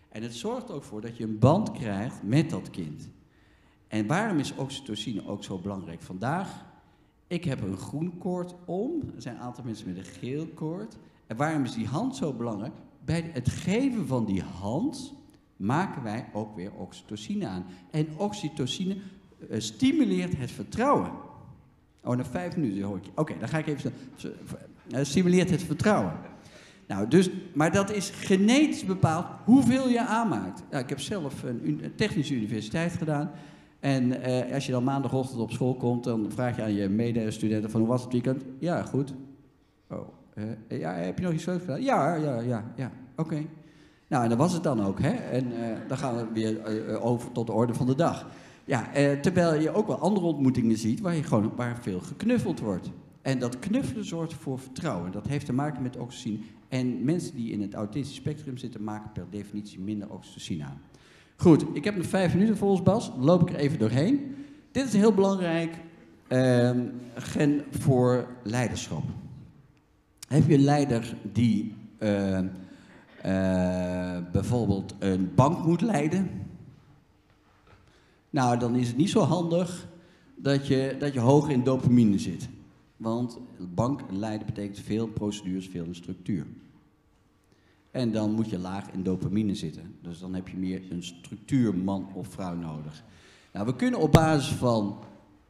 En 0.10 0.24
het 0.24 0.34
zorgt 0.34 0.72
ook 0.72 0.84
voor 0.84 1.02
dat 1.02 1.18
je 1.18 1.24
een 1.24 1.40
band 1.40 1.72
krijgt 1.72 2.24
met 2.24 2.50
dat 2.50 2.70
kind. 2.70 3.10
En 3.88 4.08
waarom 4.08 4.40
is 4.40 4.56
oxytocine 4.56 5.28
ook 5.28 5.44
zo 5.44 5.58
belangrijk 5.58 6.02
vandaag? 6.02 6.66
Ik 7.28 7.44
heb 7.44 7.62
een 7.62 7.78
groen 7.78 8.18
koord 8.18 8.56
om, 8.66 9.02
er 9.16 9.22
zijn 9.22 9.36
een 9.36 9.42
aantal 9.42 9.64
mensen 9.64 9.88
met 9.88 9.98
een 9.98 10.12
geel 10.14 10.48
koord. 10.48 10.98
En 11.28 11.38
waarom 11.38 11.64
is 11.64 11.74
die 11.74 11.88
hand 11.88 12.16
zo 12.16 12.34
belangrijk? 12.34 12.74
Bij 13.06 13.30
het 13.34 13.50
geven 13.50 14.08
van 14.08 14.26
die 14.26 14.42
hand 14.42 15.14
maken 15.58 16.04
wij 16.04 16.30
ook 16.34 16.56
weer 16.56 16.72
oxytocine 16.74 17.48
aan. 17.48 17.66
En 17.92 18.08
oxytocine 18.18 18.96
uh, 19.50 19.60
stimuleert 19.60 20.38
het 20.38 20.52
vertrouwen. 20.52 21.12
Oh, 22.04 22.16
na 22.16 22.26
vijf 22.26 22.56
minuten 22.56 22.84
hoor 22.84 22.98
ik. 22.98 23.04
Oké, 23.16 23.38
dan 23.40 23.48
ga 23.48 23.58
ik 23.58 23.68
even. 23.68 23.94
Uh, 24.88 25.00
stimuleert 25.02 25.50
het 25.50 25.64
vertrouwen. 25.64 26.14
Nou, 26.88 27.08
dus, 27.08 27.30
maar 27.54 27.72
dat 27.72 27.92
is 27.92 28.10
genetisch 28.10 28.86
bepaald 28.86 29.26
hoeveel 29.44 29.90
je 29.90 30.06
aanmaakt. 30.06 30.64
Nou, 30.72 30.84
ik 30.84 30.90
heb 30.90 31.00
zelf 31.00 31.44
een, 31.44 31.84
een 31.84 31.96
technische 31.96 32.34
universiteit 32.36 32.94
gedaan. 32.94 33.32
En 33.80 34.04
uh, 34.04 34.54
als 34.54 34.66
je 34.66 34.72
dan 34.72 34.84
maandagochtend 34.84 35.40
op 35.40 35.52
school 35.52 35.76
komt, 35.76 36.04
dan 36.04 36.32
vraag 36.32 36.56
je 36.56 36.62
aan 36.62 36.74
je 36.74 36.90
medestudenten 36.90 37.70
van 37.70 37.80
hoe 37.80 37.90
was 37.90 38.04
het 38.04 38.12
weekend? 38.12 38.44
Ja, 38.60 38.84
goed. 38.84 39.14
Oh, 39.90 40.08
uh, 40.36 40.80
ja, 40.80 40.94
heb 40.94 41.18
je 41.18 41.24
nog 41.24 41.34
iets 41.34 41.46
leuks 41.46 41.64
gedaan? 41.64 41.82
Ja, 41.82 42.16
ja, 42.16 42.40
ja, 42.40 42.74
ja. 42.76 42.92
Oké. 43.16 43.46
Nou, 44.08 44.24
en 44.24 44.30
dat 44.30 44.38
was 44.38 44.54
het 44.54 44.64
dan 44.64 44.84
ook, 44.84 45.00
hè? 45.00 45.10
En 45.10 45.52
uh, 45.52 45.60
dan 45.88 45.98
gaan 45.98 46.16
we 46.16 46.26
weer 46.34 46.88
uh, 46.88 47.06
over 47.06 47.32
tot 47.32 47.48
de 47.48 47.54
orde 47.54 47.74
van 47.74 47.86
de 47.86 47.96
dag. 47.96 48.28
Ja, 48.66 48.90
terwijl 49.22 49.62
je 49.62 49.74
ook 49.74 49.88
wel 49.88 50.00
andere 50.00 50.26
ontmoetingen 50.26 50.78
ziet 50.78 51.02
waar, 51.02 51.16
je 51.16 51.24
gewoon, 51.24 51.52
waar 51.56 51.78
veel 51.82 52.00
geknuffeld 52.00 52.60
wordt. 52.60 52.90
En 53.22 53.40
dat 53.40 53.60
knuffelen 53.60 54.06
zorgt 54.06 54.34
voor 54.34 54.60
vertrouwen. 54.60 55.12
Dat 55.12 55.28
heeft 55.28 55.46
te 55.46 55.54
maken 55.54 55.82
met 55.82 55.98
oxytocine. 55.98 56.38
En 56.68 57.04
mensen 57.04 57.36
die 57.36 57.52
in 57.52 57.62
het 57.62 57.74
autistisch 57.74 58.16
spectrum 58.16 58.58
zitten, 58.58 58.84
maken 58.84 59.12
per 59.12 59.26
definitie 59.30 59.80
minder 59.80 60.10
oxytocine 60.10 60.64
aan. 60.64 60.82
Goed, 61.36 61.66
ik 61.74 61.84
heb 61.84 61.96
nog 61.96 62.06
vijf 62.06 62.34
minuten 62.34 62.58
volgens 62.58 62.84
Bas. 62.84 63.12
Loop 63.20 63.42
ik 63.42 63.50
er 63.50 63.60
even 63.60 63.80
doorheen. 63.80 64.36
Dit 64.72 64.86
is 64.86 64.94
een 64.94 65.00
heel 65.00 65.14
belangrijk 65.14 65.76
uh, 66.30 66.70
gen 67.16 67.64
voor 67.70 68.28
leiderschap. 68.44 69.04
Heb 70.26 70.48
je 70.48 70.54
een 70.54 70.64
leider 70.64 71.16
die 71.34 71.74
uh, 72.00 72.40
uh, 72.40 74.18
bijvoorbeeld 74.32 74.96
een 75.00 75.32
bank 75.36 75.66
moet 75.66 75.82
leiden? 75.82 76.30
Nou, 78.30 78.60
dan 78.60 78.76
is 78.76 78.88
het 78.88 78.98
niet 78.98 79.10
zo 79.10 79.20
handig 79.20 79.88
dat 80.36 80.68
je, 80.68 80.96
dat 81.00 81.14
je 81.14 81.20
hoog 81.20 81.50
in 81.50 81.64
dopamine 81.64 82.20
zit. 82.20 82.50
Want 82.98 83.40
bank 83.58 84.02
leiden 84.12 84.46
betekent 84.46 84.80
veel 84.80 85.08
procedures, 85.08 85.68
veel 85.68 85.88
structuur. 85.92 86.46
En 87.92 88.12
dan 88.12 88.32
moet 88.32 88.50
je 88.50 88.60
laag 88.60 88.92
in 88.92 89.04
dopamine 89.04 89.56
zitten. 89.56 89.96
Dus 90.02 90.20
dan 90.20 90.34
heb 90.34 90.48
je 90.48 90.58
meer 90.58 90.82
een 90.90 91.04
structuurman 91.04 92.10
of 92.14 92.28
vrouw 92.28 92.56
nodig. 92.56 93.04
Nou, 93.54 93.66
we 93.66 93.76
kunnen 93.76 94.00
op 94.00 94.12
basis 94.12 94.54
van 94.54 94.98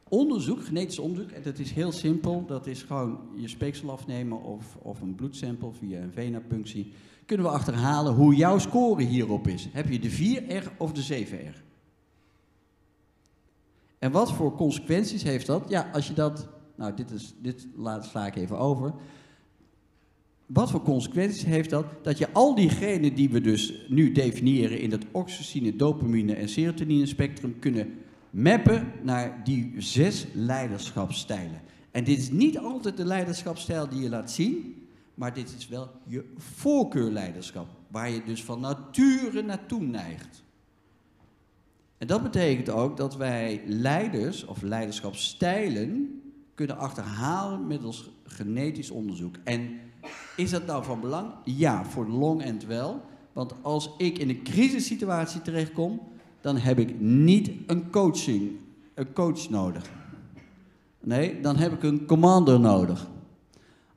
onderzoek, 0.08 0.64
genetisch 0.64 0.98
onderzoek, 0.98 1.30
en 1.30 1.42
dat 1.42 1.58
is 1.58 1.70
heel 1.70 1.92
simpel. 1.92 2.44
Dat 2.46 2.66
is 2.66 2.82
gewoon 2.82 3.18
je 3.36 3.48
speeksel 3.48 3.90
afnemen 3.90 4.42
of, 4.42 4.76
of 4.76 5.00
een 5.00 5.14
bloedsample 5.14 5.72
via 5.72 6.00
een 6.00 6.12
venapunctie. 6.12 6.92
Kunnen 7.24 7.46
we 7.46 7.52
achterhalen 7.52 8.14
hoe 8.14 8.34
jouw 8.34 8.58
score 8.58 9.02
hierop 9.02 9.48
is. 9.48 9.68
Heb 9.72 9.88
je 9.88 9.98
de 9.98 10.42
4R 10.42 10.76
of 10.76 10.92
de 10.92 11.26
7R? 11.26 11.64
En 13.98 14.10
wat 14.12 14.32
voor 14.32 14.54
consequenties 14.54 15.22
heeft 15.22 15.46
dat? 15.46 15.64
Ja, 15.68 15.90
als 15.92 16.06
je 16.06 16.14
dat, 16.14 16.48
nou 16.74 16.94
dit, 16.94 17.10
is, 17.10 17.34
dit 17.42 17.66
laat, 17.76 18.04
sla 18.04 18.26
ik 18.26 18.36
even 18.36 18.58
over. 18.58 18.92
Wat 20.46 20.70
voor 20.70 20.82
consequenties 20.82 21.44
heeft 21.44 21.70
dat? 21.70 21.84
Dat 22.02 22.18
je 22.18 22.32
al 22.32 22.54
diegenen 22.54 23.14
die 23.14 23.30
we 23.30 23.40
dus 23.40 23.86
nu 23.88 24.12
definiëren 24.12 24.80
in 24.80 24.90
het 24.90 25.04
oxytocine, 25.12 25.76
dopamine 25.76 26.34
en 26.34 26.48
serotonine 26.48 27.06
spectrum 27.06 27.58
kunnen 27.58 27.94
mappen 28.30 28.92
naar 29.02 29.44
die 29.44 29.74
zes 29.78 30.26
leiderschapsstijlen. 30.32 31.60
En 31.90 32.04
dit 32.04 32.18
is 32.18 32.30
niet 32.30 32.58
altijd 32.58 32.96
de 32.96 33.04
leiderschapsstijl 33.04 33.88
die 33.88 34.02
je 34.02 34.08
laat 34.08 34.30
zien, 34.30 34.86
maar 35.14 35.34
dit 35.34 35.54
is 35.58 35.68
wel 35.68 35.90
je 36.04 36.32
voorkeurleiderschap, 36.36 37.68
waar 37.88 38.10
je 38.10 38.22
dus 38.24 38.44
van 38.44 38.60
nature 38.60 39.42
naartoe 39.42 39.82
neigt. 39.82 40.44
En 41.98 42.06
dat 42.06 42.22
betekent 42.22 42.70
ook 42.70 42.96
dat 42.96 43.16
wij 43.16 43.62
leiders 43.66 44.44
of 44.44 44.62
leiderschapsstijlen 44.62 46.20
kunnen 46.54 46.78
achterhalen 46.78 47.66
middels 47.66 48.10
genetisch 48.24 48.90
onderzoek. 48.90 49.36
En 49.44 49.78
is 50.36 50.50
dat 50.50 50.66
nou 50.66 50.84
van 50.84 51.00
belang? 51.00 51.32
Ja, 51.44 51.84
voor 51.84 52.08
long 52.08 52.42
end 52.42 52.64
wel. 52.64 53.04
Want 53.32 53.54
als 53.62 53.90
ik 53.98 54.18
in 54.18 54.28
een 54.28 54.42
crisissituatie 54.42 55.42
terechtkom, 55.42 56.00
dan 56.40 56.56
heb 56.56 56.78
ik 56.78 57.00
niet 57.00 57.50
een 57.66 57.90
coaching, 57.90 58.50
een 58.94 59.12
coach 59.12 59.50
nodig. 59.50 59.90
Nee, 61.00 61.40
dan 61.40 61.56
heb 61.56 61.72
ik 61.72 61.82
een 61.82 62.06
commander 62.06 62.60
nodig. 62.60 63.06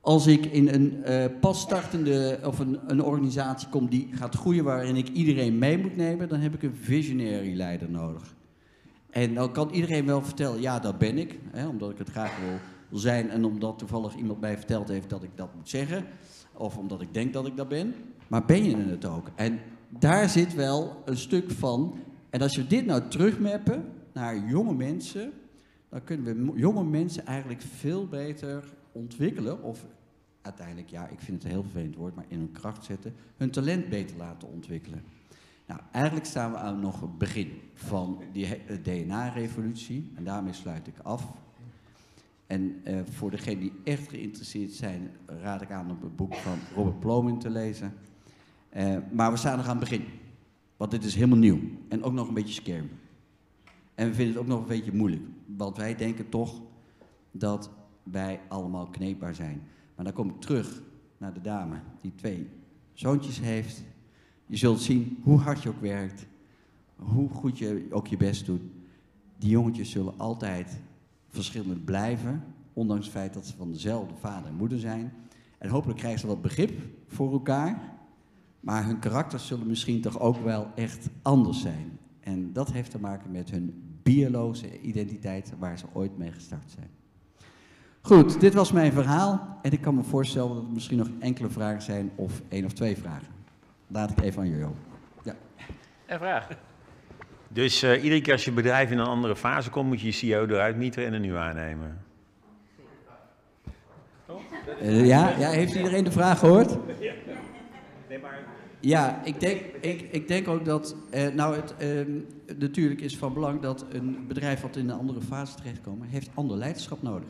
Als 0.00 0.26
ik 0.26 0.46
in 0.46 0.68
een 0.68 1.02
uh, 1.08 1.24
pas 1.40 1.60
startende 1.60 2.38
of 2.44 2.58
een, 2.58 2.78
een 2.86 3.02
organisatie 3.02 3.68
kom 3.68 3.88
die 3.88 4.08
gaat 4.12 4.34
groeien 4.34 4.64
waarin 4.64 4.96
ik 4.96 5.08
iedereen 5.08 5.58
mee 5.58 5.78
moet 5.78 5.96
nemen, 5.96 6.28
dan 6.28 6.40
heb 6.40 6.54
ik 6.54 6.62
een 6.62 6.74
visionary 6.74 7.56
leider 7.56 7.90
nodig. 7.90 8.34
En 9.10 9.34
dan 9.34 9.52
kan 9.52 9.70
iedereen 9.70 10.06
wel 10.06 10.22
vertellen, 10.22 10.60
ja, 10.60 10.78
dat 10.78 10.98
ben 10.98 11.18
ik, 11.18 11.38
hè, 11.50 11.66
omdat 11.66 11.90
ik 11.90 11.98
het 11.98 12.10
graag 12.10 12.38
wil 12.38 12.98
zijn 12.98 13.30
en 13.30 13.44
omdat 13.44 13.78
toevallig 13.78 14.14
iemand 14.14 14.40
mij 14.40 14.56
verteld 14.56 14.88
heeft 14.88 15.10
dat 15.10 15.22
ik 15.22 15.30
dat 15.34 15.54
moet 15.54 15.68
zeggen, 15.68 16.04
of 16.52 16.76
omdat 16.76 17.00
ik 17.00 17.14
denk 17.14 17.32
dat 17.32 17.46
ik 17.46 17.56
dat 17.56 17.68
ben. 17.68 17.94
Maar 18.28 18.44
ben 18.44 18.64
je 18.64 18.76
het 18.76 19.04
ook? 19.04 19.30
En 19.34 19.58
daar 19.88 20.28
zit 20.28 20.54
wel 20.54 21.02
een 21.04 21.16
stuk 21.16 21.50
van 21.50 21.98
en 22.30 22.40
als 22.42 22.56
we 22.56 22.66
dit 22.66 22.86
nou 22.86 23.08
terugmappen 23.08 23.84
naar 24.12 24.48
jonge 24.48 24.74
mensen, 24.74 25.32
dan 25.88 26.04
kunnen 26.04 26.52
we 26.52 26.58
jonge 26.58 26.84
mensen 26.84 27.26
eigenlijk 27.26 27.62
veel 27.62 28.08
beter 28.08 28.64
ontwikkelen. 28.92 29.62
Of 29.62 29.86
uiteindelijk, 30.42 30.88
ja, 30.88 31.08
ik 31.08 31.20
vind 31.20 31.36
het 31.36 31.44
een 31.44 31.50
heel 31.50 31.62
vervelend 31.62 31.96
woord, 31.96 32.14
maar 32.14 32.24
in 32.28 32.38
hun 32.38 32.52
kracht 32.52 32.84
zetten. 32.84 33.14
Hun 33.36 33.50
talent 33.50 33.88
beter 33.88 34.16
laten 34.16 34.48
ontwikkelen. 34.48 35.02
Nou, 35.66 35.80
eigenlijk 35.92 36.26
staan 36.26 36.50
we 36.50 36.56
aan 36.56 36.80
nog 36.80 37.00
het 37.00 37.18
begin 37.18 37.60
van 37.74 38.22
die 38.32 38.60
DNA-revolutie. 38.82 40.12
En 40.14 40.24
daarmee 40.24 40.52
sluit 40.52 40.86
ik 40.86 40.98
af. 41.02 41.32
En 42.46 42.80
uh, 42.84 43.00
voor 43.10 43.30
degenen 43.30 43.60
die 43.60 43.72
echt 43.84 44.08
geïnteresseerd 44.08 44.72
zijn, 44.72 45.10
raad 45.26 45.62
ik 45.62 45.70
aan 45.70 45.90
om 45.90 45.98
het 46.00 46.16
boek 46.16 46.34
van 46.34 46.58
Robert 46.74 47.00
Plomin 47.00 47.38
te 47.38 47.50
lezen. 47.50 47.92
Uh, 48.76 48.96
maar 49.12 49.30
we 49.30 49.36
staan 49.36 49.56
nog 49.56 49.66
aan 49.66 49.78
het 49.78 49.88
begin. 49.88 50.04
Want 50.80 50.92
dit 50.92 51.04
is 51.04 51.14
helemaal 51.14 51.38
nieuw. 51.38 51.58
En 51.88 52.02
ook 52.02 52.12
nog 52.12 52.28
een 52.28 52.34
beetje 52.34 52.54
scary. 52.54 52.88
En 53.94 54.08
we 54.08 54.14
vinden 54.14 54.34
het 54.34 54.42
ook 54.42 54.48
nog 54.48 54.60
een 54.60 54.66
beetje 54.66 54.92
moeilijk. 54.92 55.22
Want 55.56 55.76
wij 55.76 55.96
denken 55.96 56.28
toch 56.28 56.60
dat 57.30 57.70
wij 58.02 58.40
allemaal 58.48 58.86
kneepbaar 58.86 59.34
zijn. 59.34 59.62
Maar 59.94 60.04
dan 60.04 60.14
kom 60.14 60.28
ik 60.28 60.40
terug 60.40 60.82
naar 61.18 61.32
de 61.32 61.40
dame 61.40 61.76
die 62.00 62.14
twee 62.14 62.48
zoontjes 62.92 63.40
heeft. 63.40 63.82
Je 64.46 64.56
zult 64.56 64.80
zien 64.80 65.18
hoe 65.22 65.38
hard 65.38 65.62
je 65.62 65.68
ook 65.68 65.80
werkt, 65.80 66.26
hoe 66.96 67.28
goed 67.28 67.58
je 67.58 67.86
ook 67.90 68.06
je 68.06 68.16
best 68.16 68.46
doet. 68.46 68.62
Die 69.38 69.50
jongetjes 69.50 69.90
zullen 69.90 70.18
altijd 70.18 70.80
verschillend 71.28 71.84
blijven, 71.84 72.44
ondanks 72.72 73.04
het 73.04 73.14
feit 73.14 73.34
dat 73.34 73.46
ze 73.46 73.56
van 73.56 73.72
dezelfde 73.72 74.14
vader 74.14 74.48
en 74.48 74.56
moeder 74.56 74.78
zijn. 74.78 75.12
En 75.58 75.68
hopelijk 75.68 75.98
krijgen 75.98 76.20
ze 76.20 76.26
wat 76.26 76.42
begrip 76.42 76.72
voor 77.06 77.32
elkaar. 77.32 77.98
Maar 78.60 78.84
hun 78.84 78.98
karakters 78.98 79.46
zullen 79.46 79.66
misschien 79.66 80.00
toch 80.00 80.20
ook 80.20 80.44
wel 80.44 80.70
echt 80.74 81.08
anders 81.22 81.60
zijn. 81.60 81.98
En 82.20 82.52
dat 82.52 82.72
heeft 82.72 82.90
te 82.90 83.00
maken 83.00 83.30
met 83.30 83.50
hun 83.50 83.98
biologische 84.02 84.80
identiteit 84.80 85.52
waar 85.58 85.78
ze 85.78 85.84
ooit 85.92 86.18
mee 86.18 86.32
gestart 86.32 86.70
zijn. 86.70 86.88
Goed, 88.00 88.40
dit 88.40 88.54
was 88.54 88.72
mijn 88.72 88.92
verhaal. 88.92 89.58
En 89.62 89.72
ik 89.72 89.80
kan 89.80 89.94
me 89.94 90.02
voorstellen 90.02 90.54
dat 90.54 90.64
er 90.64 90.72
misschien 90.72 90.98
nog 90.98 91.08
enkele 91.18 91.48
vragen 91.48 91.82
zijn 91.82 92.10
of 92.14 92.42
één 92.48 92.64
of 92.64 92.72
twee 92.72 92.96
vragen. 92.96 93.28
Laat 93.86 94.10
ik 94.10 94.20
even 94.20 94.42
aan 94.42 94.48
Jojo. 94.48 94.74
Ja. 95.22 95.34
Een 96.06 96.18
vraag. 96.18 96.48
Dus 97.48 97.84
uh, 97.84 98.02
iedere 98.02 98.20
keer 98.20 98.32
als 98.32 98.44
je 98.44 98.52
bedrijf 98.52 98.90
in 98.90 98.98
een 98.98 99.06
andere 99.06 99.36
fase 99.36 99.70
komt, 99.70 99.88
moet 99.88 100.00
je 100.00 100.06
je 100.06 100.12
CEO 100.12 100.46
eruit 100.46 100.76
mieteren 100.76 101.08
en 101.08 101.14
een 101.14 101.20
nieuw 101.20 101.36
aannemen. 101.36 102.04
Uh, 104.82 105.06
ja, 105.06 105.34
ja, 105.38 105.50
heeft 105.50 105.74
iedereen 105.74 106.04
de 106.04 106.12
vraag 106.12 106.38
gehoord? 106.38 106.70
Ja, 107.00 107.12
ik 109.24 109.40
denk, 109.40 109.60
ik, 109.80 110.00
ik 110.00 110.28
denk 110.28 110.48
ook 110.48 110.64
dat, 110.64 110.96
uh, 111.14 111.28
nou 111.28 111.56
het, 111.56 111.74
uh, 111.82 112.22
natuurlijk 112.58 113.00
is 113.00 113.16
van 113.16 113.32
belang 113.34 113.60
dat 113.60 113.84
een 113.92 114.26
bedrijf 114.26 114.60
wat 114.60 114.76
in 114.76 114.88
een 114.88 114.98
andere 114.98 115.20
fase 115.20 115.54
terechtkomt, 115.54 116.04
heeft 116.06 116.30
ander 116.34 116.56
leiderschap 116.56 117.02
nodig. 117.02 117.28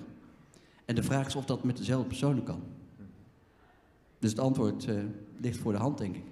En 0.84 0.94
de 0.94 1.02
vraag 1.02 1.26
is 1.26 1.36
of 1.36 1.44
dat 1.44 1.64
met 1.64 1.76
dezelfde 1.76 2.08
personen 2.08 2.42
kan. 2.42 2.62
Dus 4.18 4.30
het 4.30 4.40
antwoord 4.40 4.86
uh, 4.86 4.94
ligt 5.40 5.58
voor 5.58 5.72
de 5.72 5.78
hand, 5.78 5.98
denk 5.98 6.16
ik. 6.16 6.24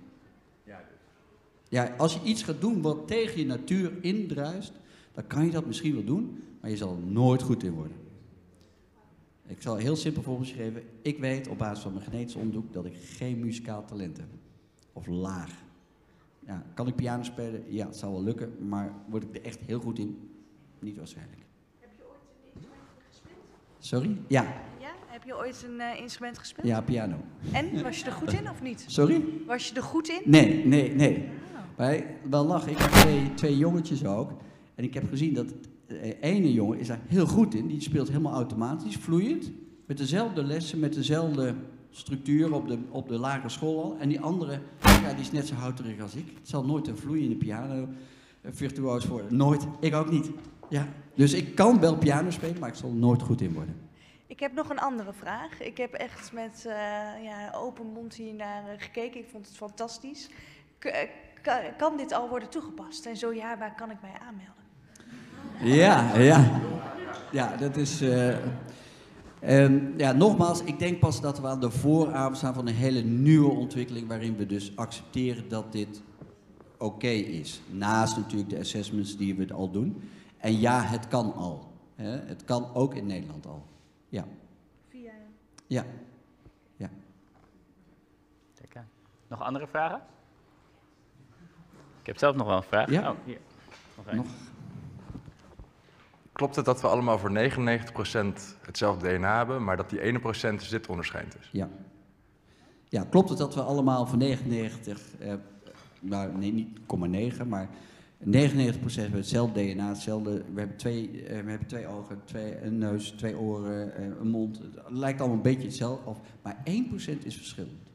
Ja, 1.68 1.94
als 1.96 2.14
je 2.14 2.20
iets 2.22 2.42
gaat 2.42 2.60
doen 2.60 2.82
wat 2.82 3.06
tegen 3.06 3.38
je 3.38 3.46
natuur 3.46 3.92
indruist, 4.00 4.72
dan 5.12 5.26
kan 5.26 5.44
je 5.44 5.50
dat 5.50 5.66
misschien 5.66 5.94
wel 5.94 6.04
doen, 6.04 6.42
maar 6.60 6.70
je 6.70 6.76
zal 6.76 6.96
er 6.96 7.12
nooit 7.12 7.42
goed 7.42 7.62
in 7.62 7.72
worden. 7.72 7.96
Ik 9.48 9.62
zal 9.62 9.74
een 9.74 9.82
heel 9.82 9.96
simpel 9.96 10.22
voorbeeld 10.22 10.48
geven. 10.48 10.82
Ik 11.02 11.18
weet 11.18 11.48
op 11.48 11.58
basis 11.58 11.82
van 11.82 11.92
mijn 11.92 12.04
genetisch 12.04 12.34
onderzoek 12.34 12.72
dat 12.72 12.84
ik 12.84 12.94
geen 12.96 13.40
muzikaal 13.40 13.84
talent 13.84 14.16
heb. 14.16 14.28
Of 14.92 15.06
laag. 15.06 15.50
Ja, 16.46 16.62
kan 16.74 16.86
ik 16.86 16.94
piano 16.94 17.22
spelen? 17.22 17.64
Ja, 17.68 17.86
het 17.86 17.96
zal 17.96 18.12
wel 18.12 18.22
lukken, 18.22 18.68
maar 18.68 18.94
word 19.08 19.22
ik 19.22 19.36
er 19.36 19.42
echt 19.42 19.60
heel 19.60 19.80
goed 19.80 19.98
in? 19.98 20.30
Niet 20.78 20.96
waarschijnlijk. 20.96 21.40
Heb 21.80 21.90
je 21.96 22.04
ooit 22.04 22.20
een 22.44 22.52
instrument 22.54 23.00
gespeeld? 23.08 23.38
Sorry? 23.78 24.16
Ja. 24.26 24.42
Ja? 24.80 24.90
Heb 25.06 25.24
je 25.24 25.36
ooit 25.36 25.64
een 25.68 25.76
uh, 25.76 26.00
instrument 26.00 26.38
gespeeld? 26.38 26.66
Ja, 26.66 26.80
piano. 26.80 27.16
En, 27.52 27.82
was 27.82 27.98
je 27.98 28.04
er 28.04 28.12
goed 28.12 28.32
in 28.32 28.50
of 28.50 28.62
niet? 28.62 28.84
Sorry? 28.86 29.24
Was 29.46 29.68
je 29.68 29.74
er 29.74 29.82
goed 29.82 30.08
in? 30.08 30.20
Nee, 30.24 30.66
nee, 30.66 30.94
nee. 30.94 31.28
Maar 31.76 32.04
wel 32.30 32.44
lachen, 32.44 32.70
ik 32.70 32.78
heb 32.78 32.90
twee, 32.90 33.34
twee 33.34 33.56
jongetjes 33.56 34.04
ook. 34.04 34.30
En 34.74 34.84
ik 34.84 34.94
heb 34.94 35.08
gezien 35.08 35.34
dat 35.34 35.54
de 35.88 36.20
ene 36.20 36.52
jongen 36.52 36.78
is 36.78 36.86
daar 36.86 37.00
heel 37.06 37.26
goed 37.26 37.54
in. 37.54 37.66
Die 37.66 37.80
speelt 37.80 38.08
helemaal 38.08 38.32
automatisch, 38.34 38.96
vloeiend. 38.96 39.50
Met 39.86 39.98
dezelfde 39.98 40.44
lessen, 40.44 40.78
met 40.78 40.92
dezelfde 40.92 41.54
structuur 41.90 42.52
op 42.52 42.68
de, 42.68 42.78
op 42.90 43.08
de 43.08 43.18
lagere 43.18 43.48
school 43.48 43.82
al. 43.82 43.96
En 43.98 44.08
die 44.08 44.20
andere, 44.20 44.60
ja, 44.80 45.10
die 45.10 45.20
is 45.20 45.32
net 45.32 45.46
zo 45.46 45.54
houterig 45.54 46.00
als 46.00 46.14
ik. 46.14 46.26
Het 46.38 46.48
zal 46.48 46.64
nooit 46.64 46.86
een 46.86 46.96
vloeiende 46.96 47.36
piano 47.36 47.88
virtuoos 48.42 49.06
worden. 49.06 49.36
Nooit. 49.36 49.66
Ik 49.80 49.94
ook 49.94 50.10
niet. 50.10 50.30
Ja. 50.68 50.88
Dus 51.14 51.32
ik 51.32 51.54
kan 51.54 51.80
wel 51.80 51.96
piano 51.96 52.30
spelen, 52.30 52.58
maar 52.60 52.68
ik 52.68 52.74
zal 52.74 52.88
er 52.88 52.94
nooit 52.94 53.22
goed 53.22 53.40
in 53.40 53.52
worden. 53.52 53.76
Ik 54.26 54.40
heb 54.40 54.54
nog 54.54 54.68
een 54.68 54.78
andere 54.78 55.12
vraag. 55.12 55.60
Ik 55.60 55.76
heb 55.76 55.92
echt 55.92 56.32
met 56.32 56.64
uh, 56.66 56.72
ja, 57.24 57.52
open 57.54 57.86
mond 57.86 58.14
hier 58.14 58.34
naar 58.34 58.62
gekeken. 58.76 59.20
Ik 59.20 59.28
vond 59.30 59.46
het 59.46 59.56
fantastisch. 59.56 60.30
Kan 61.76 61.96
dit 61.96 62.12
al 62.12 62.28
worden 62.28 62.48
toegepast? 62.48 63.06
En 63.06 63.16
zo 63.16 63.32
ja, 63.32 63.58
waar 63.58 63.74
kan 63.74 63.90
ik 63.90 64.00
mij 64.00 64.12
aanmelden? 64.26 64.67
Ja, 65.60 66.16
ja. 66.16 66.60
Ja, 67.32 67.56
dat 67.56 67.76
is. 67.76 68.02
Uh, 68.02 68.36
um, 69.42 69.94
ja, 69.96 70.12
nogmaals, 70.12 70.62
ik 70.62 70.78
denk 70.78 70.98
pas 70.98 71.20
dat 71.20 71.40
we 71.40 71.46
aan 71.46 71.60
de 71.60 71.70
vooravond 71.70 72.36
staan 72.36 72.54
van 72.54 72.66
een 72.66 72.74
hele 72.74 73.02
nieuwe 73.02 73.50
ontwikkeling. 73.50 74.08
waarin 74.08 74.36
we 74.36 74.46
dus 74.46 74.76
accepteren 74.76 75.48
dat 75.48 75.72
dit 75.72 76.02
oké 76.72 76.84
okay 76.84 77.18
is. 77.18 77.60
Naast 77.70 78.16
natuurlijk 78.16 78.50
de 78.50 78.58
assessments 78.58 79.16
die 79.16 79.34
we 79.34 79.52
al 79.52 79.70
doen. 79.70 80.10
En 80.38 80.60
ja, 80.60 80.82
het 80.82 81.08
kan 81.08 81.34
al. 81.34 81.72
Hè? 81.94 82.10
Het 82.10 82.44
kan 82.44 82.74
ook 82.74 82.94
in 82.94 83.06
Nederland 83.06 83.46
al. 83.46 83.66
Ja. 84.08 84.24
Via. 84.88 85.12
Ja. 85.66 85.84
Ja. 86.76 86.90
Kijk, 88.54 88.84
nog 89.28 89.42
andere 89.42 89.66
vragen? 89.66 90.00
Ik 92.00 92.06
heb 92.06 92.18
zelf 92.18 92.36
nog 92.36 92.46
wel 92.46 92.56
een 92.56 92.62
vraag. 92.62 92.90
Ja. 92.90 93.10
Oh, 93.10 93.16
hier. 93.24 93.38
Nog, 93.96 94.14
Nog? 94.14 94.26
Klopt 96.38 96.56
het 96.56 96.64
dat 96.64 96.80
we 96.80 96.86
allemaal 96.86 97.18
voor 97.18 97.30
99% 97.30 97.32
hetzelfde 98.62 99.08
DNA 99.08 99.36
hebben, 99.36 99.64
maar 99.64 99.76
dat 99.76 99.90
die 99.90 100.00
1% 100.00 100.58
dus 100.58 100.68
dit 100.68 100.86
onderscheidt 100.86 101.36
is? 101.40 101.48
Ja. 101.52 101.68
Ja, 102.88 103.06
klopt 103.10 103.28
het 103.28 103.38
dat 103.38 103.54
we 103.54 103.62
allemaal 103.62 104.06
van 104.06 104.18
99, 104.18 105.00
eh, 105.18 105.34
nou 106.00 106.38
nee, 106.38 106.52
niet 106.52 106.68
0,9, 107.38 107.46
maar 107.48 107.68
99% 108.18 109.00
hebben 109.00 109.18
hetzelfde 109.20 109.72
DNA, 109.72 109.88
hetzelfde. 109.88 110.44
We 110.52 110.58
hebben 110.58 110.76
twee, 110.76 111.10
uh, 111.12 111.28
we 111.28 111.50
hebben 111.50 111.66
twee 111.66 111.86
ogen, 111.86 112.20
twee, 112.24 112.62
een 112.62 112.78
neus, 112.78 113.10
twee 113.10 113.38
oren, 113.38 113.92
uh, 114.00 114.06
een 114.20 114.30
mond. 114.30 114.58
Het 114.58 114.70
lijkt 114.88 115.18
allemaal 115.18 115.36
een 115.36 115.42
beetje 115.42 115.66
hetzelfde, 115.66 116.12
maar 116.42 116.56
1% 116.64 117.24
is 117.24 117.36
verschillend. 117.36 117.90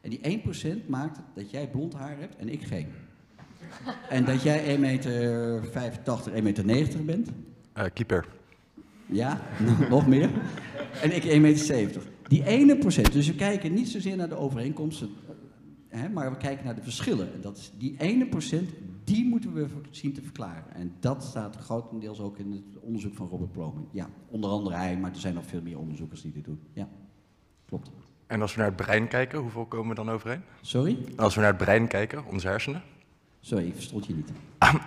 En 0.00 0.10
die 0.10 0.20
1% 0.20 0.86
maakt 0.86 1.20
dat 1.34 1.50
jij 1.50 1.70
blond 1.70 1.94
haar 1.94 2.18
hebt 2.18 2.36
en 2.36 2.48
ik 2.48 2.62
geen. 2.62 2.86
En 4.08 4.24
dat 4.24 4.42
jij 4.42 4.76
1,85 4.76 4.80
meter, 4.80 6.64
1,90 6.64 6.64
meter 6.64 7.04
bent. 7.04 7.30
Uh, 7.78 7.84
keeper. 7.94 8.26
Ja, 9.06 9.40
nog 9.90 10.06
meer. 10.06 10.30
En 11.02 11.16
ik 11.16 11.22
1,70 11.22 11.40
meter. 11.40 12.02
Die 12.28 12.46
ene 12.46 12.78
procent. 12.78 13.12
Dus 13.12 13.26
we 13.26 13.34
kijken 13.34 13.74
niet 13.74 13.88
zozeer 13.88 14.16
naar 14.16 14.28
de 14.28 14.36
overeenkomsten, 14.36 15.10
hè, 15.88 16.08
maar 16.08 16.30
we 16.30 16.36
kijken 16.36 16.64
naar 16.64 16.74
de 16.74 16.82
verschillen. 16.82 17.34
En 17.34 17.40
dat 17.40 17.56
is 17.56 17.72
die 17.78 17.94
ene 17.98 18.26
procent, 18.26 18.70
die 19.04 19.24
moeten 19.24 19.52
we 19.52 19.66
zien 19.90 20.12
te 20.12 20.22
verklaren. 20.22 20.74
En 20.74 20.92
dat 21.00 21.24
staat 21.24 21.56
grotendeels 21.56 22.20
ook 22.20 22.38
in 22.38 22.52
het 22.52 22.82
onderzoek 22.82 23.14
van 23.14 23.28
Robert 23.28 23.52
Plomen. 23.52 23.86
Ja, 23.90 24.08
onder 24.28 24.50
andere 24.50 24.76
hij, 24.76 24.96
maar 24.96 25.10
er 25.10 25.20
zijn 25.20 25.34
nog 25.34 25.46
veel 25.46 25.62
meer 25.62 25.78
onderzoekers 25.78 26.22
die 26.22 26.32
dit 26.32 26.44
doen. 26.44 26.60
Ja, 26.72 26.88
klopt. 27.66 27.90
En 28.26 28.40
als 28.40 28.54
we 28.54 28.60
naar 28.60 28.68
het 28.68 28.76
brein 28.76 29.08
kijken, 29.08 29.38
hoeveel 29.38 29.66
komen 29.66 29.88
we 29.88 29.94
dan 29.94 30.10
overeen? 30.10 30.42
Sorry? 30.60 30.98
Als 31.16 31.34
we 31.34 31.40
naar 31.40 31.50
het 31.50 31.58
brein 31.58 31.86
kijken, 31.86 32.24
onze 32.26 32.46
hersenen? 32.46 32.82
Sorry, 33.40 33.66
ik 33.66 33.74
verstond 33.74 34.06
je 34.06 34.14
niet. 34.14 34.30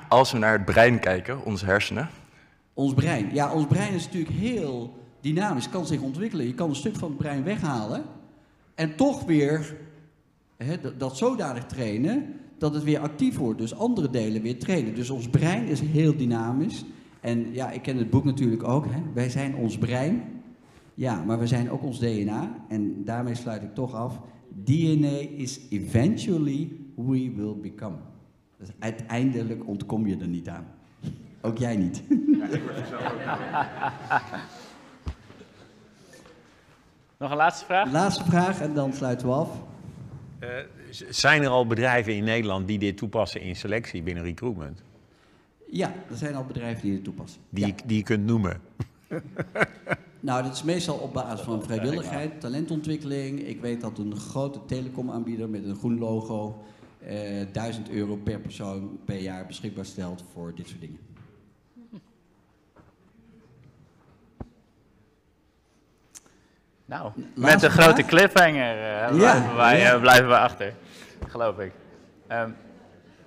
Als 0.08 0.32
we 0.32 0.38
naar 0.38 0.54
het 0.54 0.66
brein 0.66 1.00
kijken, 1.00 1.46
onze 1.46 1.66
hersenen? 1.66 2.10
Ons 2.78 2.94
brein. 2.94 3.34
Ja, 3.34 3.54
ons 3.54 3.66
brein 3.66 3.94
is 3.94 4.06
natuurlijk 4.06 4.36
heel 4.36 4.94
dynamisch, 5.22 5.70
kan 5.70 5.86
zich 5.86 6.02
ontwikkelen. 6.02 6.46
Je 6.46 6.54
kan 6.54 6.70
een 6.70 6.76
stuk 6.76 6.96
van 6.96 7.10
het 7.10 7.18
brein 7.18 7.44
weghalen 7.44 8.04
en 8.76 8.96
toch 8.96 9.26
weer 9.26 9.76
dat, 10.82 11.00
dat 11.00 11.18
zodanig 11.18 11.66
trainen 11.66 12.34
dat 12.58 12.74
het 12.74 12.84
weer 12.84 13.00
actief 13.00 13.38
wordt. 13.38 13.60
Dus 13.60 13.76
andere 13.76 14.10
delen 14.10 14.42
weer 14.42 14.60
trainen. 14.60 14.96
Dus 14.96 15.10
ons 15.10 15.30
brein 15.30 15.66
is 15.66 15.82
heel 15.82 16.18
dynamisch. 16.18 16.86
En 17.22 17.54
ja, 17.54 17.72
ik 17.72 17.82
ken 17.82 17.98
het 17.98 18.10
boek 18.10 18.24
natuurlijk 18.24 18.64
ook. 18.64 18.86
Wij 19.14 19.30
zijn 19.30 19.56
ons 19.56 19.78
brein. 19.78 20.24
Ja, 20.94 21.24
maar 21.24 21.40
we 21.40 21.48
zijn 21.48 21.72
ook 21.72 21.84
ons 21.84 22.00
DNA. 22.00 22.66
En 22.68 23.04
daarmee 23.04 23.36
sluit 23.36 23.64
ik 23.64 23.74
toch 23.74 23.94
af. 23.94 24.20
DNA 24.64 25.20
is 25.38 25.60
eventually 25.70 26.72
we 26.96 27.32
will 27.36 27.56
become. 27.62 27.96
Dus 28.58 28.70
uiteindelijk 28.80 29.68
ontkom 29.68 30.08
je 30.08 30.18
er 30.18 30.28
niet 30.28 30.50
aan. 30.50 30.77
Ook 31.42 31.58
jij 31.58 31.76
niet. 31.76 32.04
Nog 37.18 37.32
een 37.32 37.38
laatste 37.38 37.66
vraag? 37.66 37.92
Laatste 37.92 38.24
vraag 38.24 38.62
en 38.62 38.74
dan 38.74 38.94
sluiten 38.94 39.28
we 39.28 39.34
af. 39.34 39.50
Uh, 40.40 40.50
zijn 41.10 41.44
er 41.44 41.50
al 41.50 41.68
bedrijven 41.68 42.16
in 42.16 42.24
Nederland 42.24 42.68
die 42.68 42.80
dit 42.80 42.98
toepassen 42.98 43.42
in 43.42 43.56
selectie 43.56 44.04
binnen 44.04 44.24
recruitment? 44.24 44.82
Ja, 45.72 45.94
er 46.10 46.18
zijn 46.18 46.36
al 46.36 46.46
bedrijven 46.46 46.82
die 46.82 46.94
dit 46.94 47.04
toepassen. 47.04 47.42
Die, 47.50 47.68
ja. 47.68 47.74
die 47.86 47.98
je 47.98 48.04
kunt 48.04 48.26
noemen? 48.26 48.62
nou, 50.20 50.44
dat 50.44 50.54
is 50.54 50.64
meestal 50.64 50.98
op 50.98 51.14
basis 51.14 51.40
van 51.46 51.64
vrijwilligheid, 51.64 52.42
talentontwikkeling. 52.42 53.40
Ik 53.40 53.62
weet 53.62 53.82
dat 53.82 53.98
een 53.98 54.16
grote 54.16 54.60
telecomaanbieder 54.66 55.50
met 55.50 55.64
een 55.64 55.76
groen 55.76 56.00
logo 56.00 56.64
uh, 57.08 57.46
1000 57.52 57.90
euro 57.90 58.16
per 58.16 58.40
persoon 58.40 59.00
per 59.06 59.18
jaar 59.18 59.46
beschikbaar 59.46 59.86
stelt 59.86 60.24
voor 60.34 60.56
dit 60.56 60.68
soort 60.68 60.82
dingen. 60.82 61.00
Nou, 66.88 67.12
met 67.36 67.64
een 67.64 67.70
grote 67.70 68.04
cliffhanger 68.04 68.76
uh, 68.76 69.16
blijven, 69.16 69.50
ja, 69.50 69.56
wij, 69.56 69.80
ja. 69.80 69.94
uh, 69.94 70.02
blijven 70.02 70.28
we 70.28 70.38
achter, 70.38 70.74
geloof 71.28 71.60
ik. 71.60 71.72
Um, 72.32 72.56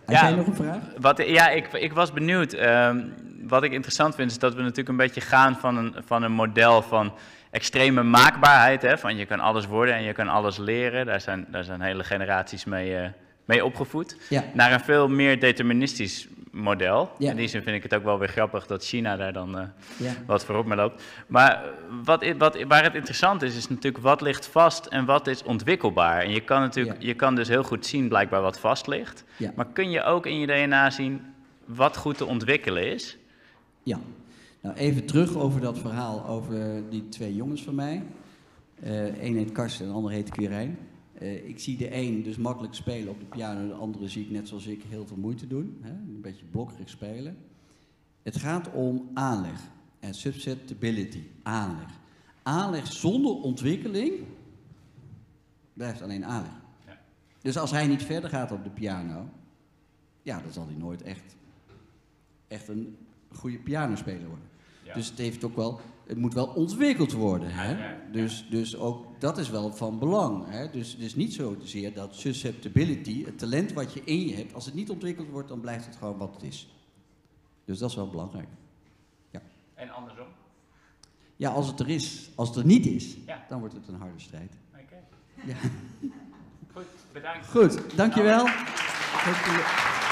ja, 0.06 0.22
jij 0.22 0.34
nog 0.34 0.46
een 0.46 0.54
vraag? 0.54 0.78
Wat, 0.98 1.26
ja, 1.26 1.48
ik, 1.48 1.72
ik 1.72 1.92
was 1.92 2.12
benieuwd. 2.12 2.52
Um, 2.52 3.14
wat 3.48 3.62
ik 3.62 3.72
interessant 3.72 4.14
vind 4.14 4.30
is 4.30 4.38
dat 4.38 4.54
we 4.54 4.60
natuurlijk 4.60 4.88
een 4.88 4.96
beetje 4.96 5.20
gaan 5.20 5.56
van 5.56 5.76
een, 5.76 5.94
van 6.04 6.22
een 6.22 6.32
model 6.32 6.82
van 6.82 7.12
extreme 7.50 8.02
maakbaarheid. 8.02 8.82
Hè? 8.82 8.98
Van 8.98 9.16
je 9.16 9.26
kan 9.26 9.40
alles 9.40 9.66
worden 9.66 9.94
en 9.94 10.02
je 10.02 10.12
kan 10.12 10.28
alles 10.28 10.56
leren. 10.56 11.06
Daar 11.06 11.20
zijn, 11.20 11.46
daar 11.50 11.64
zijn 11.64 11.80
hele 11.80 12.04
generaties 12.04 12.64
mee, 12.64 12.96
eh, 12.96 13.08
mee 13.44 13.64
opgevoed. 13.64 14.16
Ja. 14.28 14.44
Naar 14.52 14.72
een 14.72 14.80
veel 14.80 15.08
meer 15.08 15.40
deterministisch 15.40 16.28
model. 16.50 17.10
Ja. 17.18 17.30
In 17.30 17.36
die 17.36 17.48
zin 17.48 17.62
vind 17.62 17.76
ik 17.76 17.82
het 17.82 17.94
ook 17.94 18.04
wel 18.04 18.18
weer 18.18 18.28
grappig 18.28 18.66
dat 18.66 18.84
China 18.84 19.16
daar 19.16 19.32
dan 19.32 19.58
eh, 19.58 19.64
Ja. 19.96 20.12
wat 20.26 20.44
voorop 20.44 20.66
mee 20.66 20.76
loopt. 20.76 21.02
Maar 21.26 21.64
wat, 22.04 22.24
i- 22.24 22.34
wat, 22.36 22.62
waar 22.62 22.82
het 22.82 22.94
interessant 22.94 23.42
is, 23.42 23.56
is 23.56 23.68
natuurlijk 23.68 24.04
wat 24.04 24.20
ligt 24.20 24.46
vast 24.46 24.86
en 24.86 25.04
wat 25.04 25.26
is 25.26 25.42
ontwikkelbaar. 25.42 26.22
En 26.22 26.30
je 26.30 26.40
kan, 26.40 26.60
natuurlijk, 26.60 27.00
Ja. 27.02 27.06
je 27.08 27.14
kan 27.14 27.34
dus 27.34 27.48
heel 27.48 27.62
goed 27.62 27.86
zien 27.86 28.08
blijkbaar 28.08 28.42
wat 28.42 28.58
vast 28.58 28.86
ligt. 28.86 29.24
Maar 29.54 29.66
kun 29.72 29.90
je 29.90 30.02
ook 30.02 30.26
in 30.26 30.38
je 30.38 30.46
DNA 30.46 30.90
zien 30.90 31.20
wat 31.64 31.96
goed 31.96 32.16
te 32.16 32.24
ontwikkelen 32.26 32.92
is? 32.92 33.18
Ja. 33.82 33.98
Nou, 34.62 34.76
even 34.76 35.06
terug 35.06 35.36
over 35.36 35.60
dat 35.60 35.78
verhaal 35.78 36.26
over 36.26 36.82
die 36.90 37.08
twee 37.08 37.34
jongens 37.34 37.62
van 37.62 37.74
mij. 37.74 38.02
Eén 39.20 39.36
heet 39.36 39.52
Karsten 39.52 39.84
en 39.84 39.90
de 39.90 39.96
ander 39.96 40.12
heet 40.12 40.30
Quirijn. 40.30 40.78
Eh, 41.20 41.48
ik 41.48 41.58
zie 41.58 41.76
de 41.76 41.94
een 41.94 42.22
dus 42.22 42.36
makkelijk 42.36 42.74
spelen 42.74 43.08
op 43.12 43.20
de 43.20 43.26
piano, 43.26 43.66
de 43.66 43.74
andere 43.74 44.08
zie 44.08 44.24
ik 44.24 44.30
net 44.30 44.48
zoals 44.48 44.66
ik 44.66 44.82
heel 44.88 45.06
veel 45.06 45.16
moeite 45.16 45.46
doen. 45.46 45.78
Hè? 45.80 45.90
Een 45.90 46.20
beetje 46.20 46.44
blokkerig 46.44 46.88
spelen. 46.88 47.36
Het 48.22 48.36
gaat 48.36 48.72
om 48.72 49.10
aanleg 49.14 49.60
en 49.98 50.14
susceptibility, 50.14 51.22
aanleg. 51.42 51.98
Aanleg 52.42 52.92
zonder 52.92 53.32
ontwikkeling 53.32 54.12
blijft 55.72 56.02
alleen 56.02 56.24
aanleg. 56.24 56.52
Dus 57.40 57.58
als 57.58 57.70
hij 57.70 57.86
niet 57.86 58.02
verder 58.02 58.30
gaat 58.30 58.52
op 58.52 58.64
de 58.64 58.70
piano, 58.70 59.28
ja, 60.22 60.40
dan 60.40 60.52
zal 60.52 60.66
hij 60.66 60.76
nooit 60.76 61.02
echt, 61.02 61.36
echt 62.48 62.68
een 62.68 62.96
goede 63.32 63.58
pianospeler 63.58 64.28
worden. 64.28 64.48
Dus 64.94 65.08
het 65.08 65.18
heeft 65.18 65.44
ook 65.44 65.56
wel, 65.56 65.80
het 66.10 66.18
moet 66.18 66.34
wel 66.34 66.46
ontwikkeld 66.46 67.12
worden. 67.12 67.50
Hè? 67.50 67.96
Dus, 68.12 68.46
dus 68.50 68.76
ook 68.76 69.20
dat 69.20 69.38
is 69.38 69.50
wel 69.50 69.72
van 69.72 69.98
belang. 69.98 70.44
Hè? 70.48 70.70
Dus 70.70 70.92
het 70.92 71.00
is 71.00 71.14
niet 71.14 71.34
zozeer 71.34 71.94
dat 71.94 72.14
susceptibility, 72.14 73.24
het 73.24 73.38
talent 73.38 73.72
wat 73.72 73.92
je 73.92 74.00
in 74.04 74.26
je 74.26 74.34
hebt, 74.34 74.54
als 74.54 74.64
het 74.64 74.74
niet 74.74 74.90
ontwikkeld 74.90 75.28
wordt, 75.28 75.48
dan 75.48 75.60
blijft 75.60 75.86
het 75.86 75.96
gewoon 75.96 76.16
wat 76.18 76.34
het 76.34 76.42
is. 76.42 76.68
Dus 77.64 77.78
dat 77.78 77.90
is 77.90 77.96
wel 77.96 78.10
belangrijk. 78.10 78.48
En 79.74 79.90
andersom? 79.90 80.26
Ja, 81.36 81.50
als 81.50 81.66
het 81.66 81.80
er 81.80 81.88
is, 81.88 82.30
als 82.34 82.48
het 82.48 82.56
er 82.58 82.64
niet 82.66 82.86
is, 82.86 83.16
Ja. 83.26 83.44
dan 83.48 83.58
wordt 83.60 83.74
het 83.74 83.88
een 83.88 83.94
harde 83.94 84.18
strijd. 84.20 84.52
Oké. 84.72 84.96
Ja. 85.46 85.56
Goed, 86.72 86.84
bedankt. 87.12 87.46
Goed, 87.46 87.96
dankjewel. 87.96 88.46
Goed, 88.46 90.09